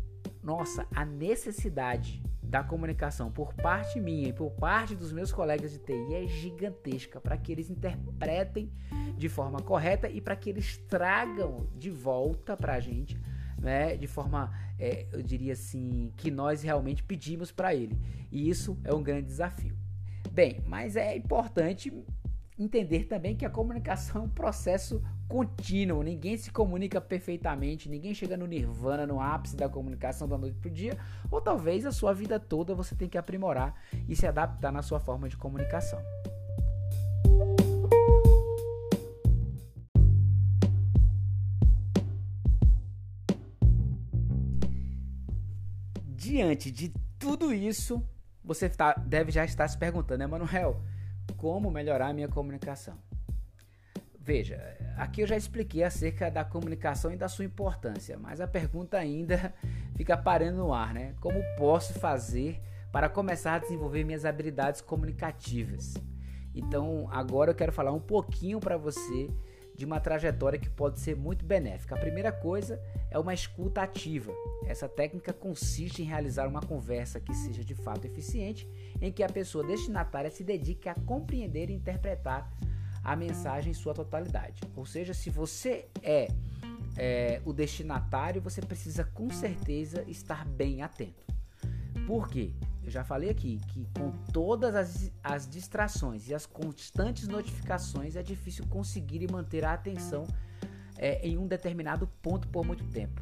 nossa, 0.43 0.87
a 0.95 1.03
necessidade 1.03 2.21
da 2.51 2.61
comunicação 2.61 3.31
por 3.31 3.53
parte 3.53 3.97
minha 3.97 4.27
e 4.27 4.33
por 4.33 4.51
parte 4.51 4.93
dos 4.93 5.13
meus 5.13 5.31
colegas 5.31 5.71
de 5.71 5.79
TI 5.79 6.13
é 6.13 6.27
gigantesca 6.27 7.21
para 7.21 7.37
que 7.37 7.49
eles 7.49 7.69
interpretem 7.69 8.69
de 9.17 9.29
forma 9.29 9.61
correta 9.61 10.09
e 10.09 10.19
para 10.19 10.35
que 10.35 10.49
eles 10.49 10.75
tragam 10.89 11.69
de 11.77 11.89
volta 11.89 12.57
para 12.57 12.73
a 12.73 12.79
gente, 12.81 13.17
né, 13.57 13.95
de 13.95 14.05
forma, 14.05 14.51
é, 14.77 15.07
eu 15.13 15.21
diria 15.21 15.53
assim, 15.53 16.11
que 16.17 16.29
nós 16.29 16.61
realmente 16.61 17.01
pedimos 17.01 17.53
para 17.53 17.73
ele. 17.73 17.97
E 18.29 18.49
isso 18.49 18.77
é 18.83 18.93
um 18.93 19.01
grande 19.01 19.27
desafio. 19.27 19.77
Bem, 20.29 20.61
mas 20.67 20.97
é 20.97 21.15
importante 21.15 21.89
entender 22.63 23.05
também 23.05 23.35
que 23.35 23.45
a 23.45 23.49
comunicação 23.49 24.21
é 24.21 24.25
um 24.25 24.29
processo 24.29 25.01
contínuo, 25.27 26.03
ninguém 26.03 26.37
se 26.37 26.51
comunica 26.51 26.99
perfeitamente, 27.01 27.89
ninguém 27.89 28.13
chega 28.13 28.37
no 28.37 28.45
nirvana, 28.45 29.07
no 29.07 29.19
ápice 29.19 29.55
da 29.55 29.67
comunicação 29.67 30.27
da 30.27 30.37
noite 30.37 30.57
pro 30.59 30.69
dia, 30.69 30.97
ou 31.29 31.41
talvez 31.41 31.85
a 31.85 31.91
sua 31.91 32.13
vida 32.13 32.39
toda 32.39 32.75
você 32.75 32.95
tem 32.95 33.09
que 33.09 33.17
aprimorar 33.17 33.73
e 34.07 34.15
se 34.15 34.27
adaptar 34.27 34.71
na 34.71 34.81
sua 34.81 34.99
forma 34.99 35.27
de 35.27 35.37
comunicação. 35.37 35.99
Diante 46.05 46.69
de 46.69 46.93
tudo 47.17 47.53
isso, 47.53 48.03
você 48.43 48.69
tá, 48.69 48.93
deve 48.93 49.31
já 49.31 49.43
estar 49.43 49.67
se 49.67 49.77
perguntando, 49.77 50.19
né, 50.19 50.27
Manuel, 50.27 50.81
como 51.41 51.71
melhorar 51.71 52.09
a 52.09 52.13
minha 52.13 52.27
comunicação? 52.27 52.93
Veja, 54.19 54.61
aqui 54.95 55.21
eu 55.21 55.27
já 55.27 55.35
expliquei 55.35 55.83
acerca 55.83 56.29
da 56.29 56.45
comunicação 56.45 57.11
e 57.11 57.17
da 57.17 57.27
sua 57.27 57.43
importância, 57.43 58.15
mas 58.15 58.39
a 58.39 58.47
pergunta 58.47 58.95
ainda 58.95 59.51
fica 59.97 60.15
parando 60.15 60.59
no 60.59 60.71
ar, 60.71 60.93
né? 60.93 61.15
Como 61.19 61.41
posso 61.57 61.95
fazer 61.95 62.61
para 62.91 63.09
começar 63.09 63.55
a 63.55 63.57
desenvolver 63.57 64.03
minhas 64.03 64.23
habilidades 64.23 64.81
comunicativas? 64.81 65.95
Então, 66.53 67.09
agora 67.11 67.49
eu 67.49 67.55
quero 67.55 67.71
falar 67.71 67.91
um 67.91 67.99
pouquinho 67.99 68.59
para 68.59 68.77
você 68.77 69.27
de 69.81 69.85
uma 69.85 69.99
trajetória 69.99 70.59
que 70.59 70.69
pode 70.69 70.99
ser 70.99 71.15
muito 71.15 71.43
benéfica. 71.43 71.95
A 71.95 71.97
primeira 71.97 72.31
coisa 72.31 72.79
é 73.09 73.17
uma 73.17 73.33
escuta 73.33 73.81
ativa. 73.81 74.31
Essa 74.67 74.87
técnica 74.87 75.33
consiste 75.33 76.03
em 76.03 76.05
realizar 76.05 76.47
uma 76.47 76.61
conversa 76.61 77.19
que 77.19 77.33
seja 77.33 77.63
de 77.63 77.73
fato 77.73 78.05
eficiente, 78.05 78.69
em 79.01 79.11
que 79.11 79.23
a 79.23 79.27
pessoa 79.27 79.65
destinatária 79.65 80.29
se 80.29 80.43
dedique 80.43 80.87
a 80.87 80.93
compreender 80.93 81.71
e 81.71 81.73
interpretar 81.73 82.47
a 83.03 83.15
mensagem 83.15 83.71
em 83.71 83.73
sua 83.73 83.91
totalidade. 83.91 84.61
Ou 84.75 84.85
seja, 84.85 85.15
se 85.15 85.31
você 85.31 85.87
é, 86.03 86.27
é 86.95 87.41
o 87.43 87.51
destinatário, 87.51 88.39
você 88.39 88.61
precisa 88.61 89.03
com 89.03 89.31
certeza 89.31 90.03
estar 90.07 90.45
bem 90.45 90.83
atento. 90.83 91.25
Por 92.05 92.29
quê? 92.29 92.53
Eu 92.83 92.89
já 92.91 93.03
falei 93.03 93.29
aqui 93.29 93.59
que 93.69 93.87
com 93.97 94.11
todas 94.31 94.75
as, 94.75 95.11
as 95.23 95.47
distrações 95.47 96.27
e 96.27 96.33
as 96.33 96.45
constantes 96.45 97.27
notificações 97.27 98.15
é 98.15 98.23
difícil 98.23 98.65
conseguir 98.67 99.21
e 99.21 99.31
manter 99.31 99.63
a 99.63 99.73
atenção 99.73 100.25
é, 100.97 101.25
em 101.25 101.37
um 101.37 101.47
determinado 101.47 102.07
ponto 102.21 102.47
por 102.47 102.65
muito 102.65 102.83
tempo 102.85 103.21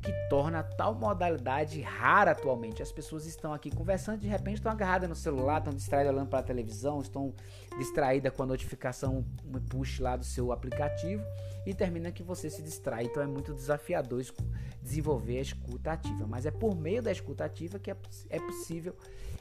que 0.00 0.12
torna 0.28 0.62
tal 0.62 0.94
modalidade 0.94 1.80
rara 1.82 2.30
atualmente. 2.30 2.82
As 2.82 2.90
pessoas 2.90 3.26
estão 3.26 3.52
aqui 3.52 3.70
conversando, 3.70 4.20
de 4.20 4.28
repente 4.28 4.56
estão 4.56 4.72
agarradas 4.72 5.08
no 5.08 5.14
celular, 5.14 5.58
estão 5.58 5.72
distraídas 5.72 6.12
olhando 6.12 6.28
para 6.28 6.38
a 6.38 6.42
televisão, 6.42 7.00
estão 7.00 7.34
distraídas 7.78 8.32
com 8.32 8.42
a 8.42 8.46
notificação 8.46 9.24
um 9.44 9.60
push 9.60 10.00
lá 10.00 10.16
do 10.16 10.24
seu 10.24 10.52
aplicativo 10.52 11.22
e 11.66 11.74
termina 11.74 12.10
que 12.10 12.22
você 12.22 12.48
se 12.48 12.62
distrai. 12.62 13.04
Então 13.04 13.22
é 13.22 13.26
muito 13.26 13.52
desafiador 13.52 14.24
desenvolver 14.82 15.38
a 15.38 15.42
escuta 15.42 15.92
ativa, 15.92 16.26
mas 16.26 16.46
é 16.46 16.50
por 16.50 16.74
meio 16.74 17.02
da 17.02 17.12
escuta 17.12 17.44
ativa 17.44 17.78
que 17.78 17.90
é, 17.90 17.96
é 18.30 18.40
possível 18.40 18.96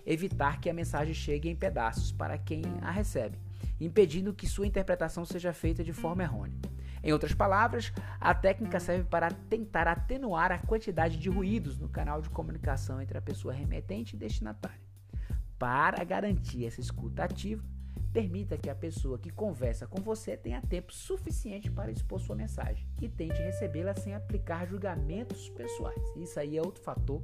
evitar 0.05 0.59
que 0.59 0.69
a 0.69 0.73
mensagem 0.73 1.13
chegue 1.13 1.49
em 1.49 1.55
pedaços 1.55 2.11
para 2.11 2.37
quem 2.37 2.63
a 2.81 2.91
recebe, 2.91 3.37
impedindo 3.79 4.33
que 4.33 4.47
sua 4.47 4.67
interpretação 4.67 5.23
seja 5.25 5.53
feita 5.53 5.83
de 5.83 5.93
forma 5.93 6.23
errônea. 6.23 6.57
Em 7.03 7.13
outras 7.13 7.33
palavras, 7.33 7.93
a 8.19 8.33
técnica 8.33 8.79
serve 8.79 9.05
para 9.05 9.31
tentar 9.31 9.87
atenuar 9.87 10.51
a 10.51 10.59
quantidade 10.59 11.17
de 11.17 11.29
ruídos 11.29 11.77
no 11.77 11.87
canal 11.87 12.21
de 12.21 12.29
comunicação 12.29 13.01
entre 13.01 13.17
a 13.17 13.21
pessoa 13.21 13.53
remetente 13.53 14.15
e 14.15 14.19
destinatário. 14.19 14.81
Para 15.57 16.03
garantir 16.03 16.65
essa 16.65 16.81
escuta 16.81 17.23
ativa, 17.23 17.63
permita 18.11 18.57
que 18.57 18.69
a 18.69 18.75
pessoa 18.75 19.19
que 19.19 19.29
conversa 19.29 19.85
com 19.85 20.01
você 20.01 20.35
tenha 20.35 20.61
tempo 20.61 20.91
suficiente 20.91 21.69
para 21.69 21.91
expor 21.91 22.19
sua 22.19 22.35
mensagem 22.35 22.87
e 23.01 23.07
tente 23.07 23.41
recebê-la 23.41 23.93
sem 23.95 24.15
aplicar 24.15 24.67
julgamentos 24.67 25.49
pessoais. 25.49 26.01
Isso 26.15 26.39
aí 26.39 26.57
é 26.57 26.61
outro 26.61 26.81
fator 26.81 27.21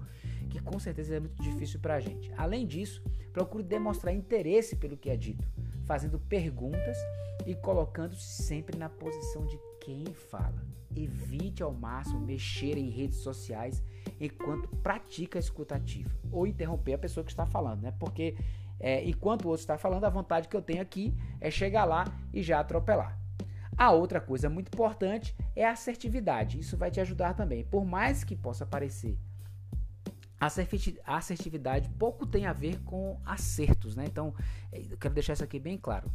que 0.50 0.62
com 0.62 0.78
certeza 0.80 1.16
é 1.16 1.20
muito 1.20 1.42
difícil 1.42 1.80
para 1.80 1.96
a 1.96 2.00
gente. 2.00 2.32
Além 2.38 2.68
disso, 2.68 3.04
procure 3.34 3.64
demonstrar 3.64 4.14
interesse 4.14 4.76
pelo 4.76 4.96
que 4.96 5.10
é 5.10 5.18
dito 5.18 5.48
fazendo 5.86 6.20
perguntas 6.20 6.98
e 7.46 7.56
colocando-se 7.56 8.44
sempre 8.44 8.78
na 8.78 8.90
posição 8.90 9.46
de 9.46 9.58
quem 9.82 10.06
fala. 10.06 10.66
Evite 10.96 11.62
ao 11.62 11.74
máximo 11.74 12.20
mexer 12.20 12.78
em 12.78 12.90
redes 12.90 13.20
sociais 13.20 13.84
enquanto 14.20 14.68
pratica 14.78 15.38
a 15.38 15.42
escutativa 15.42 16.10
ou 16.32 16.48
interromper 16.48 16.94
a 16.94 16.98
pessoa 16.98 17.24
que 17.24 17.32
está 17.32 17.46
falando, 17.46 17.82
né? 17.82 17.94
Porque 18.00 18.36
é, 18.80 19.04
enquanto 19.08 19.46
o 19.46 19.50
outro 19.50 19.62
está 19.62 19.78
falando, 19.78 20.06
a 20.06 20.10
vontade 20.10 20.48
que 20.48 20.56
eu 20.56 20.62
tenho 20.62 20.82
aqui 20.82 21.14
é 21.40 21.52
chegar 21.52 21.86
lá 21.86 22.06
e 22.34 22.42
já 22.42 22.60
atropelar. 22.60 23.20
A 23.78 23.92
outra 23.92 24.22
coisa 24.22 24.50
muito 24.50 24.70
importante 24.74 25.36
é 25.56 25.66
a 25.66 25.72
assertividade. 25.72 26.60
Isso 26.60 26.78
vai 26.78 26.90
te 26.90 27.02
ajudar 27.02 27.34
também. 27.34 27.64
Por 27.66 27.86
mais 27.86 28.24
que 28.24 28.36
possa 28.36 28.66
parecer 28.66 29.18
assertividade 30.46 31.90
pouco 31.98 32.26
tem 32.26 32.46
a 32.46 32.54
ver 32.54 32.80
com 32.84 33.20
acertos, 33.26 33.96
né? 33.96 34.06
Então, 34.06 34.34
é, 34.72 34.82
eu 34.90 34.98
quero 34.98 35.14
deixar 35.14 35.34
isso 35.34 35.44
aqui 35.44 35.60
bem 35.60 35.78
claro. 35.78 36.12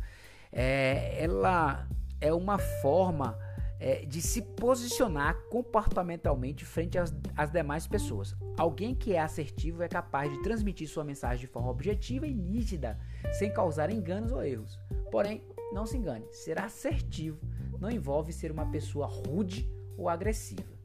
É, 0.53 1.23
ela 1.23 1.87
é 2.21 2.33
uma 2.33 2.59
forma 2.59 3.39
é, 3.79 4.05
de 4.05 4.21
se 4.21 4.43
posicionar 4.43 5.35
comportamentalmente 5.49 6.65
frente 6.65 6.99
às, 6.99 7.15
às, 7.37 7.51
demais 7.51 7.87
pessoas. 7.87 8.37
Alguém 8.59 8.95
que 8.95 9.15
é 9.15 9.21
assertivo 9.21 9.83
é 9.83 9.89
capaz 9.89 10.31
de 10.31 10.43
transmitir 10.43 10.89
sua 10.89 11.05
mensagem 11.05 11.41
de 11.41 11.47
forma 11.47 11.71
objetiva 11.71 12.27
e 12.27 12.35
nítida, 12.35 12.99
sem 13.33 13.53
causar 13.53 13.91
enganos 13.91 14.33
ou 14.33 14.45
erros. 14.45 14.79
Porém, 15.11 15.43
não 15.73 15.87
se 15.87 15.97
engane, 15.97 16.27
ser 16.33 16.59
assertivo 16.59 17.39
não 17.81 17.91
envolve 17.91 18.33
ser 18.33 18.53
uma 18.53 18.67
pessoa 18.67 19.07
rude 19.07 19.69
ou 19.97 20.09
agressiva. 20.09 20.80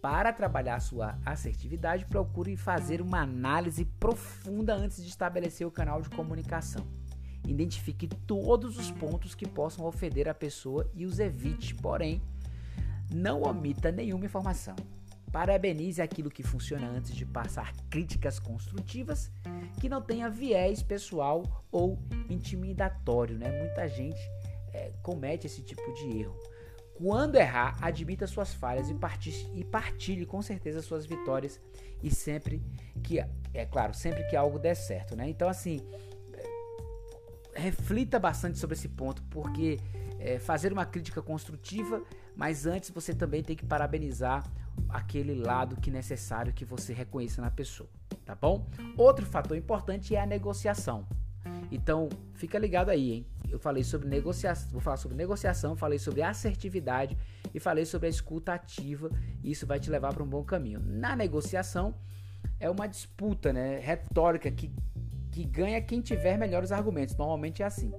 Para 0.00 0.32
trabalhar 0.32 0.80
sua 0.80 1.18
assertividade, 1.26 2.06
procure 2.06 2.56
fazer 2.56 3.02
uma 3.02 3.20
análise 3.20 3.84
profunda 3.84 4.74
antes 4.74 5.02
de 5.02 5.10
estabelecer 5.10 5.66
o 5.66 5.70
canal 5.70 6.00
de 6.00 6.08
comunicação. 6.08 6.86
Identifique 7.46 8.06
todos 8.08 8.78
os 8.78 8.90
pontos 8.90 9.34
que 9.34 9.46
possam 9.46 9.84
ofender 9.84 10.26
a 10.28 10.34
pessoa 10.34 10.90
e 10.94 11.04
os 11.04 11.18
evite, 11.18 11.74
porém, 11.74 12.22
não 13.12 13.42
omita 13.42 13.92
nenhuma 13.92 14.24
informação. 14.24 14.76
Parabenize 15.30 16.00
aquilo 16.00 16.30
que 16.30 16.42
funciona 16.42 16.88
antes 16.88 17.14
de 17.14 17.26
passar 17.26 17.72
críticas 17.90 18.38
construtivas 18.38 19.30
que 19.80 19.88
não 19.88 20.00
tenha 20.00 20.30
viés 20.30 20.82
pessoal 20.82 21.64
ou 21.70 21.98
intimidatório. 22.28 23.38
Né? 23.38 23.50
Muita 23.60 23.86
gente 23.86 24.18
é, 24.72 24.92
comete 25.02 25.46
esse 25.46 25.62
tipo 25.62 25.92
de 25.94 26.20
erro. 26.20 26.36
Quando 27.00 27.36
errar, 27.36 27.78
admita 27.80 28.26
suas 28.26 28.52
falhas 28.52 28.90
e 28.90 28.94
partilhe, 28.94 29.50
e 29.54 29.64
partilhe 29.64 30.26
com 30.26 30.42
certeza 30.42 30.82
suas 30.82 31.06
vitórias 31.06 31.58
e 32.02 32.10
sempre 32.10 32.62
que 33.02 33.18
é 33.54 33.64
claro, 33.64 33.94
sempre 33.94 34.22
que 34.24 34.36
algo 34.36 34.58
der 34.58 34.74
certo, 34.74 35.16
né? 35.16 35.26
Então 35.26 35.48
assim, 35.48 35.80
reflita 37.54 38.18
bastante 38.18 38.58
sobre 38.58 38.76
esse 38.76 38.86
ponto, 38.86 39.22
porque 39.30 39.80
é, 40.18 40.38
fazer 40.38 40.74
uma 40.74 40.84
crítica 40.84 41.22
construtiva, 41.22 42.02
mas 42.36 42.66
antes 42.66 42.90
você 42.90 43.14
também 43.14 43.42
tem 43.42 43.56
que 43.56 43.64
parabenizar 43.64 44.44
aquele 44.86 45.34
lado 45.34 45.76
que 45.76 45.88
é 45.88 45.92
necessário 45.92 46.52
que 46.52 46.66
você 46.66 46.92
reconheça 46.92 47.40
na 47.40 47.50
pessoa, 47.50 47.88
tá 48.26 48.34
bom? 48.34 48.66
Outro 48.98 49.24
fator 49.24 49.56
importante 49.56 50.14
é 50.14 50.20
a 50.20 50.26
negociação. 50.26 51.06
Então, 51.70 52.10
fica 52.34 52.58
ligado 52.58 52.90
aí, 52.90 53.12
hein? 53.12 53.26
Eu 53.50 53.58
falei 53.58 53.82
sobre 53.82 54.08
negociação, 54.08 54.70
vou 54.70 54.80
falar 54.80 54.96
sobre 54.96 55.16
negociação, 55.16 55.76
falei 55.76 55.98
sobre 55.98 56.22
assertividade 56.22 57.16
e 57.52 57.60
falei 57.60 57.84
sobre 57.84 58.06
a 58.06 58.10
escuta 58.10 58.54
ativa. 58.54 59.10
E 59.42 59.50
isso 59.50 59.66
vai 59.66 59.80
te 59.80 59.90
levar 59.90 60.14
para 60.14 60.22
um 60.22 60.28
bom 60.28 60.44
caminho. 60.44 60.80
Na 60.80 61.16
negociação 61.16 61.94
é 62.58 62.70
uma 62.70 62.86
disputa, 62.86 63.52
né, 63.52 63.78
retórica 63.78 64.50
que 64.50 64.72
que 65.30 65.44
ganha 65.44 65.80
quem 65.80 66.00
tiver 66.00 66.36
melhores 66.36 66.72
argumentos. 66.72 67.16
Normalmente 67.16 67.62
é 67.62 67.66
assim. 67.66 67.92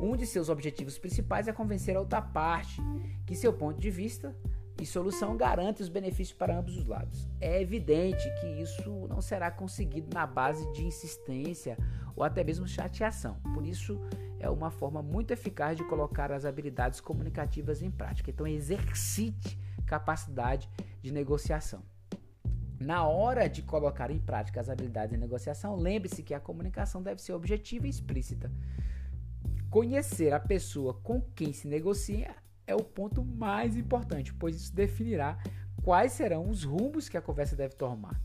Um 0.00 0.16
de 0.16 0.26
seus 0.26 0.48
objetivos 0.48 0.98
principais 0.98 1.46
é 1.46 1.52
convencer 1.52 1.96
a 1.96 2.00
outra 2.00 2.20
parte 2.20 2.80
que 3.26 3.36
seu 3.36 3.52
ponto 3.52 3.78
de 3.80 3.90
vista 3.90 4.34
e 4.80 4.86
solução 4.86 5.36
garante 5.36 5.82
os 5.82 5.88
benefícios 5.88 6.36
para 6.36 6.58
ambos 6.58 6.76
os 6.76 6.86
lados. 6.86 7.28
É 7.40 7.60
evidente 7.60 8.28
que 8.40 8.46
isso 8.60 9.06
não 9.08 9.20
será 9.20 9.50
conseguido 9.50 10.08
na 10.12 10.26
base 10.26 10.70
de 10.72 10.84
insistência 10.84 11.76
ou 12.16 12.24
até 12.24 12.42
mesmo 12.42 12.66
chateação. 12.66 13.34
Por 13.54 13.64
isso, 13.64 14.00
é 14.38 14.50
uma 14.50 14.70
forma 14.70 15.02
muito 15.02 15.30
eficaz 15.30 15.76
de 15.76 15.84
colocar 15.84 16.30
as 16.32 16.44
habilidades 16.44 17.00
comunicativas 17.00 17.82
em 17.82 17.90
prática. 17.90 18.30
Então, 18.30 18.46
exercite 18.46 19.58
capacidade 19.86 20.68
de 21.02 21.12
negociação. 21.12 21.82
Na 22.80 23.06
hora 23.06 23.48
de 23.48 23.62
colocar 23.62 24.10
em 24.10 24.18
prática 24.18 24.60
as 24.60 24.68
habilidades 24.68 25.12
de 25.12 25.16
negociação, 25.16 25.76
lembre-se 25.76 26.22
que 26.22 26.34
a 26.34 26.40
comunicação 26.40 27.02
deve 27.02 27.22
ser 27.22 27.32
objetiva 27.32 27.86
e 27.86 27.90
explícita. 27.90 28.50
Conhecer 29.70 30.32
a 30.32 30.40
pessoa 30.40 30.94
com 30.94 31.20
quem 31.20 31.52
se 31.52 31.66
negocia 31.66 32.34
é 32.66 32.74
o 32.74 32.82
ponto 32.82 33.24
mais 33.24 33.76
importante, 33.76 34.32
pois 34.34 34.56
isso 34.56 34.74
definirá 34.74 35.38
quais 35.82 36.12
serão 36.12 36.48
os 36.48 36.64
rumos 36.64 37.08
que 37.08 37.16
a 37.16 37.22
conversa 37.22 37.54
deve 37.54 37.74
tomar, 37.74 38.20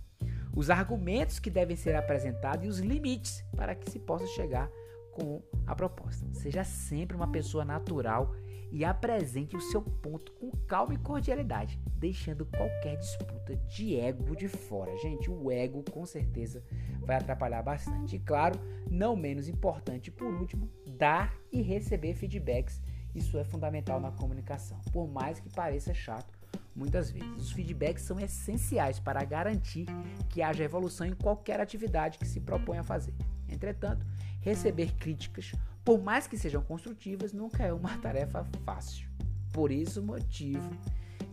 os 0.56 0.70
argumentos 0.70 1.40
que 1.40 1.50
devem 1.50 1.76
ser 1.76 1.96
apresentados 1.96 2.66
e 2.66 2.70
os 2.70 2.80
limites 2.80 3.44
para 3.56 3.76
que 3.76 3.90
se 3.90 4.00
possa 4.00 4.26
chegar 4.28 4.70
com 5.12 5.42
a 5.68 5.76
proposta. 5.76 6.26
Seja 6.34 6.64
sempre 6.64 7.16
uma 7.16 7.32
pessoa 7.32 7.66
natural 7.66 8.34
e 8.72 8.86
apresente 8.86 9.56
o 9.56 9.62
seu 9.62 9.82
ponto 9.82 10.32
com 10.34 10.52
calma 10.68 10.94
e 10.94 10.98
cordialidade, 10.98 11.80
deixando 11.96 12.46
qualquer 12.46 12.98
disputa 12.98 13.56
de 13.56 14.00
ego 14.00 14.36
de 14.36 14.48
fora. 14.48 14.96
Gente, 14.98 15.30
o 15.30 15.52
ego 15.52 15.84
com 15.92 16.06
certeza 16.06 16.64
vai 17.02 17.18
atrapalhar 17.18 17.64
bastante. 17.64 18.16
E 18.16 18.20
claro, 18.20 18.60
não 18.90 19.16
menos 19.16 19.48
importante, 19.48 20.12
por 20.12 20.34
último, 20.34 20.70
dar 20.86 21.36
e 21.52 21.62
receber 21.62 22.14
feedbacks. 22.14 22.82
Isso 23.20 23.38
é 23.38 23.44
fundamental 23.44 24.00
na 24.00 24.12
comunicação, 24.12 24.80
por 24.92 25.08
mais 25.08 25.40
que 25.40 25.50
pareça 25.50 25.94
chato 25.94 26.34
muitas 26.74 27.12
vezes. 27.12 27.38
Os 27.38 27.52
feedbacks 27.52 28.04
são 28.04 28.20
essenciais 28.20 29.00
para 29.00 29.24
garantir 29.26 29.86
que 30.30 30.42
haja 30.42 30.64
evolução 30.64 31.06
em 31.06 31.14
qualquer 31.14 31.60
atividade 31.60 32.18
que 32.18 32.26
se 32.26 32.40
propõe 32.40 32.78
a 32.78 32.84
fazer. 32.84 33.14
Entretanto, 33.50 34.06
receber 34.42 34.94
críticas 34.94 35.52
por 35.84 36.00
mais 36.02 36.28
que 36.28 36.38
sejam 36.38 36.62
construtivas, 36.62 37.34
nunca 37.34 37.64
é 37.64 37.74
uma 37.74 37.98
tarefa 38.00 38.46
fácil. 38.64 39.10
Por 39.52 39.72
isso, 39.72 40.04
motivo 40.04 40.70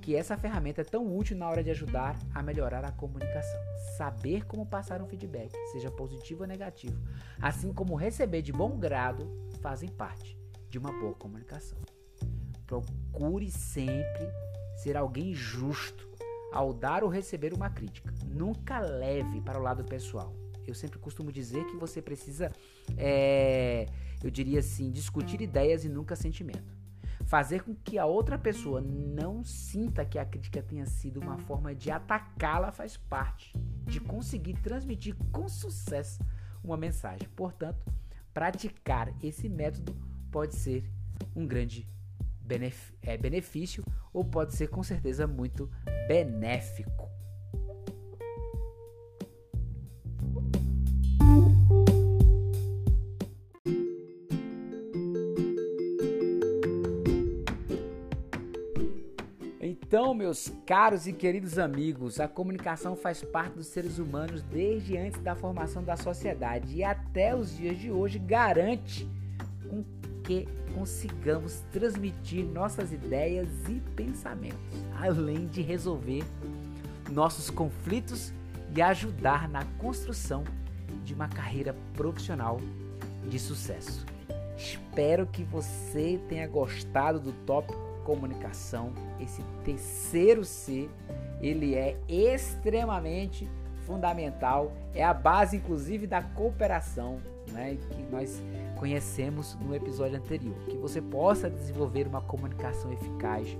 que 0.00 0.16
essa 0.16 0.36
ferramenta 0.36 0.80
é 0.80 0.84
tão 0.84 1.16
útil 1.16 1.36
na 1.36 1.48
hora 1.48 1.62
de 1.62 1.70
ajudar 1.70 2.16
a 2.34 2.42
melhorar 2.42 2.84
a 2.84 2.92
comunicação. 2.92 3.60
Saber 3.98 4.46
como 4.46 4.64
passar 4.64 5.02
um 5.02 5.06
feedback, 5.06 5.52
seja 5.72 5.90
positivo 5.90 6.42
ou 6.42 6.48
negativo, 6.48 6.98
assim 7.42 7.72
como 7.72 7.96
receber 7.96 8.40
de 8.40 8.52
bom 8.52 8.78
grado, 8.78 9.28
fazem 9.60 9.88
parte 9.88 10.38
de 10.68 10.78
uma 10.78 10.92
boa 10.92 11.14
comunicação. 11.14 11.78
Procure 12.66 13.50
sempre 13.50 14.28
ser 14.76 14.96
alguém 14.96 15.34
justo 15.34 16.08
ao 16.52 16.72
dar 16.72 17.04
ou 17.04 17.10
receber 17.10 17.52
uma 17.52 17.70
crítica. 17.70 18.12
Nunca 18.26 18.78
leve 18.78 19.40
para 19.40 19.58
o 19.58 19.62
lado 19.62 19.84
pessoal. 19.84 20.34
Eu 20.66 20.74
sempre 20.74 20.98
costumo 20.98 21.30
dizer 21.30 21.64
que 21.66 21.76
você 21.76 22.02
precisa 22.02 22.50
é, 22.96 23.86
eu 24.22 24.30
diria 24.30 24.60
assim, 24.60 24.90
discutir 24.90 25.40
ideias 25.40 25.84
e 25.84 25.88
nunca 25.88 26.16
sentimento. 26.16 26.74
Fazer 27.26 27.62
com 27.62 27.74
que 27.74 27.98
a 27.98 28.06
outra 28.06 28.38
pessoa 28.38 28.80
não 28.80 29.42
sinta 29.42 30.04
que 30.04 30.18
a 30.18 30.24
crítica 30.24 30.62
tenha 30.62 30.86
sido 30.86 31.20
uma 31.20 31.38
forma 31.38 31.74
de 31.74 31.90
atacá-la 31.90 32.70
faz 32.70 32.96
parte 32.96 33.52
de 33.84 34.00
conseguir 34.00 34.54
transmitir 34.54 35.16
com 35.32 35.48
sucesso 35.48 36.20
uma 36.62 36.76
mensagem. 36.76 37.28
Portanto, 37.34 37.84
praticar 38.32 39.12
esse 39.22 39.48
método 39.48 39.96
pode 40.36 40.54
ser 40.54 40.84
um 41.34 41.46
grande 41.46 41.88
é, 43.02 43.16
benefício 43.16 43.82
ou 44.12 44.22
pode 44.22 44.54
ser 44.54 44.68
com 44.68 44.82
certeza 44.82 45.26
muito 45.26 45.70
benéfico. 46.06 47.08
Então, 59.58 60.12
meus 60.12 60.52
caros 60.66 61.06
e 61.06 61.14
queridos 61.14 61.58
amigos, 61.58 62.20
a 62.20 62.28
comunicação 62.28 62.94
faz 62.94 63.22
parte 63.22 63.54
dos 63.54 63.68
seres 63.68 63.98
humanos 63.98 64.42
desde 64.42 64.98
antes 64.98 65.18
da 65.22 65.34
formação 65.34 65.82
da 65.82 65.96
sociedade 65.96 66.76
e 66.76 66.84
até 66.84 67.34
os 67.34 67.56
dias 67.56 67.78
de 67.78 67.90
hoje 67.90 68.18
garante 68.18 69.08
com 69.66 69.82
que 70.26 70.46
consigamos 70.74 71.62
transmitir 71.72 72.44
nossas 72.44 72.92
ideias 72.92 73.48
e 73.68 73.80
pensamentos, 73.94 74.58
além 75.00 75.46
de 75.46 75.62
resolver 75.62 76.24
nossos 77.10 77.48
conflitos 77.48 78.32
e 78.74 78.82
ajudar 78.82 79.48
na 79.48 79.64
construção 79.78 80.44
de 81.04 81.14
uma 81.14 81.28
carreira 81.28 81.74
profissional 81.94 82.60
de 83.28 83.38
sucesso. 83.38 84.04
Espero 84.56 85.26
que 85.26 85.44
você 85.44 86.20
tenha 86.28 86.46
gostado 86.48 87.20
do 87.20 87.32
tópico 87.44 87.86
comunicação, 88.04 88.92
esse 89.20 89.42
terceiro 89.64 90.44
C, 90.44 90.88
ele 91.40 91.74
é 91.74 91.96
extremamente 92.08 93.48
fundamental, 93.84 94.72
é 94.94 95.04
a 95.04 95.12
base 95.12 95.56
inclusive 95.56 96.06
da 96.06 96.22
cooperação, 96.22 97.18
né, 97.52 97.76
que 97.90 98.02
nós 98.04 98.40
conhecemos 98.76 99.56
no 99.60 99.74
episódio 99.74 100.16
anterior. 100.16 100.56
Que 100.68 100.76
você 100.76 101.00
possa 101.00 101.50
desenvolver 101.50 102.06
uma 102.06 102.20
comunicação 102.20 102.92
eficaz, 102.92 103.56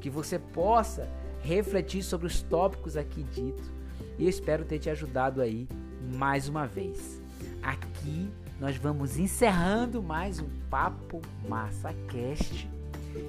que 0.00 0.10
você 0.10 0.38
possa 0.38 1.08
refletir 1.42 2.02
sobre 2.02 2.26
os 2.26 2.42
tópicos 2.42 2.96
aqui 2.96 3.22
ditos 3.22 3.70
e 4.18 4.26
espero 4.26 4.64
ter 4.64 4.78
te 4.78 4.90
ajudado 4.90 5.40
aí 5.40 5.68
mais 6.16 6.48
uma 6.48 6.66
vez. 6.66 7.22
Aqui 7.62 8.30
nós 8.60 8.76
vamos 8.76 9.18
encerrando 9.18 10.02
mais 10.02 10.40
um 10.40 10.48
Papo 10.70 11.20
Massa 11.48 11.92
Cast 12.08 12.68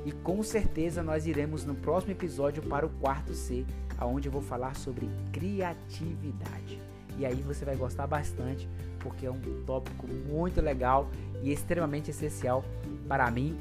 e 0.06 0.12
com 0.12 0.42
certeza 0.42 1.04
nós 1.04 1.28
iremos 1.28 1.66
no 1.66 1.76
próximo 1.76 2.14
episódio 2.14 2.64
para 2.64 2.86
o 2.86 2.90
quarto 2.90 3.34
C, 3.34 3.66
aonde 3.98 4.28
eu 4.28 4.32
vou 4.32 4.42
falar 4.42 4.76
sobre 4.76 5.10
criatividade. 5.32 6.82
E 7.18 7.26
aí 7.26 7.42
você 7.42 7.64
vai 7.64 7.76
gostar 7.76 8.08
bastante, 8.08 8.68
porque 9.06 9.28
é 9.28 9.32
um 9.32 9.40
tópico 9.68 10.08
muito 10.08 10.60
legal 10.60 11.08
e 11.44 11.52
extremamente 11.52 12.10
essencial 12.10 12.66
para 13.08 13.30
mim 13.30 13.56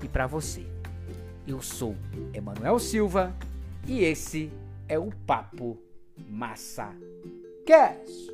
e 0.00 0.06
para 0.06 0.28
você. 0.28 0.64
Eu 1.48 1.60
sou 1.60 1.96
Emanuel 2.32 2.78
Silva 2.78 3.34
e 3.88 4.04
esse 4.04 4.52
é 4.88 4.96
o 4.96 5.10
Papo 5.26 5.76
Massa 6.28 6.94
Cast. 7.66 8.32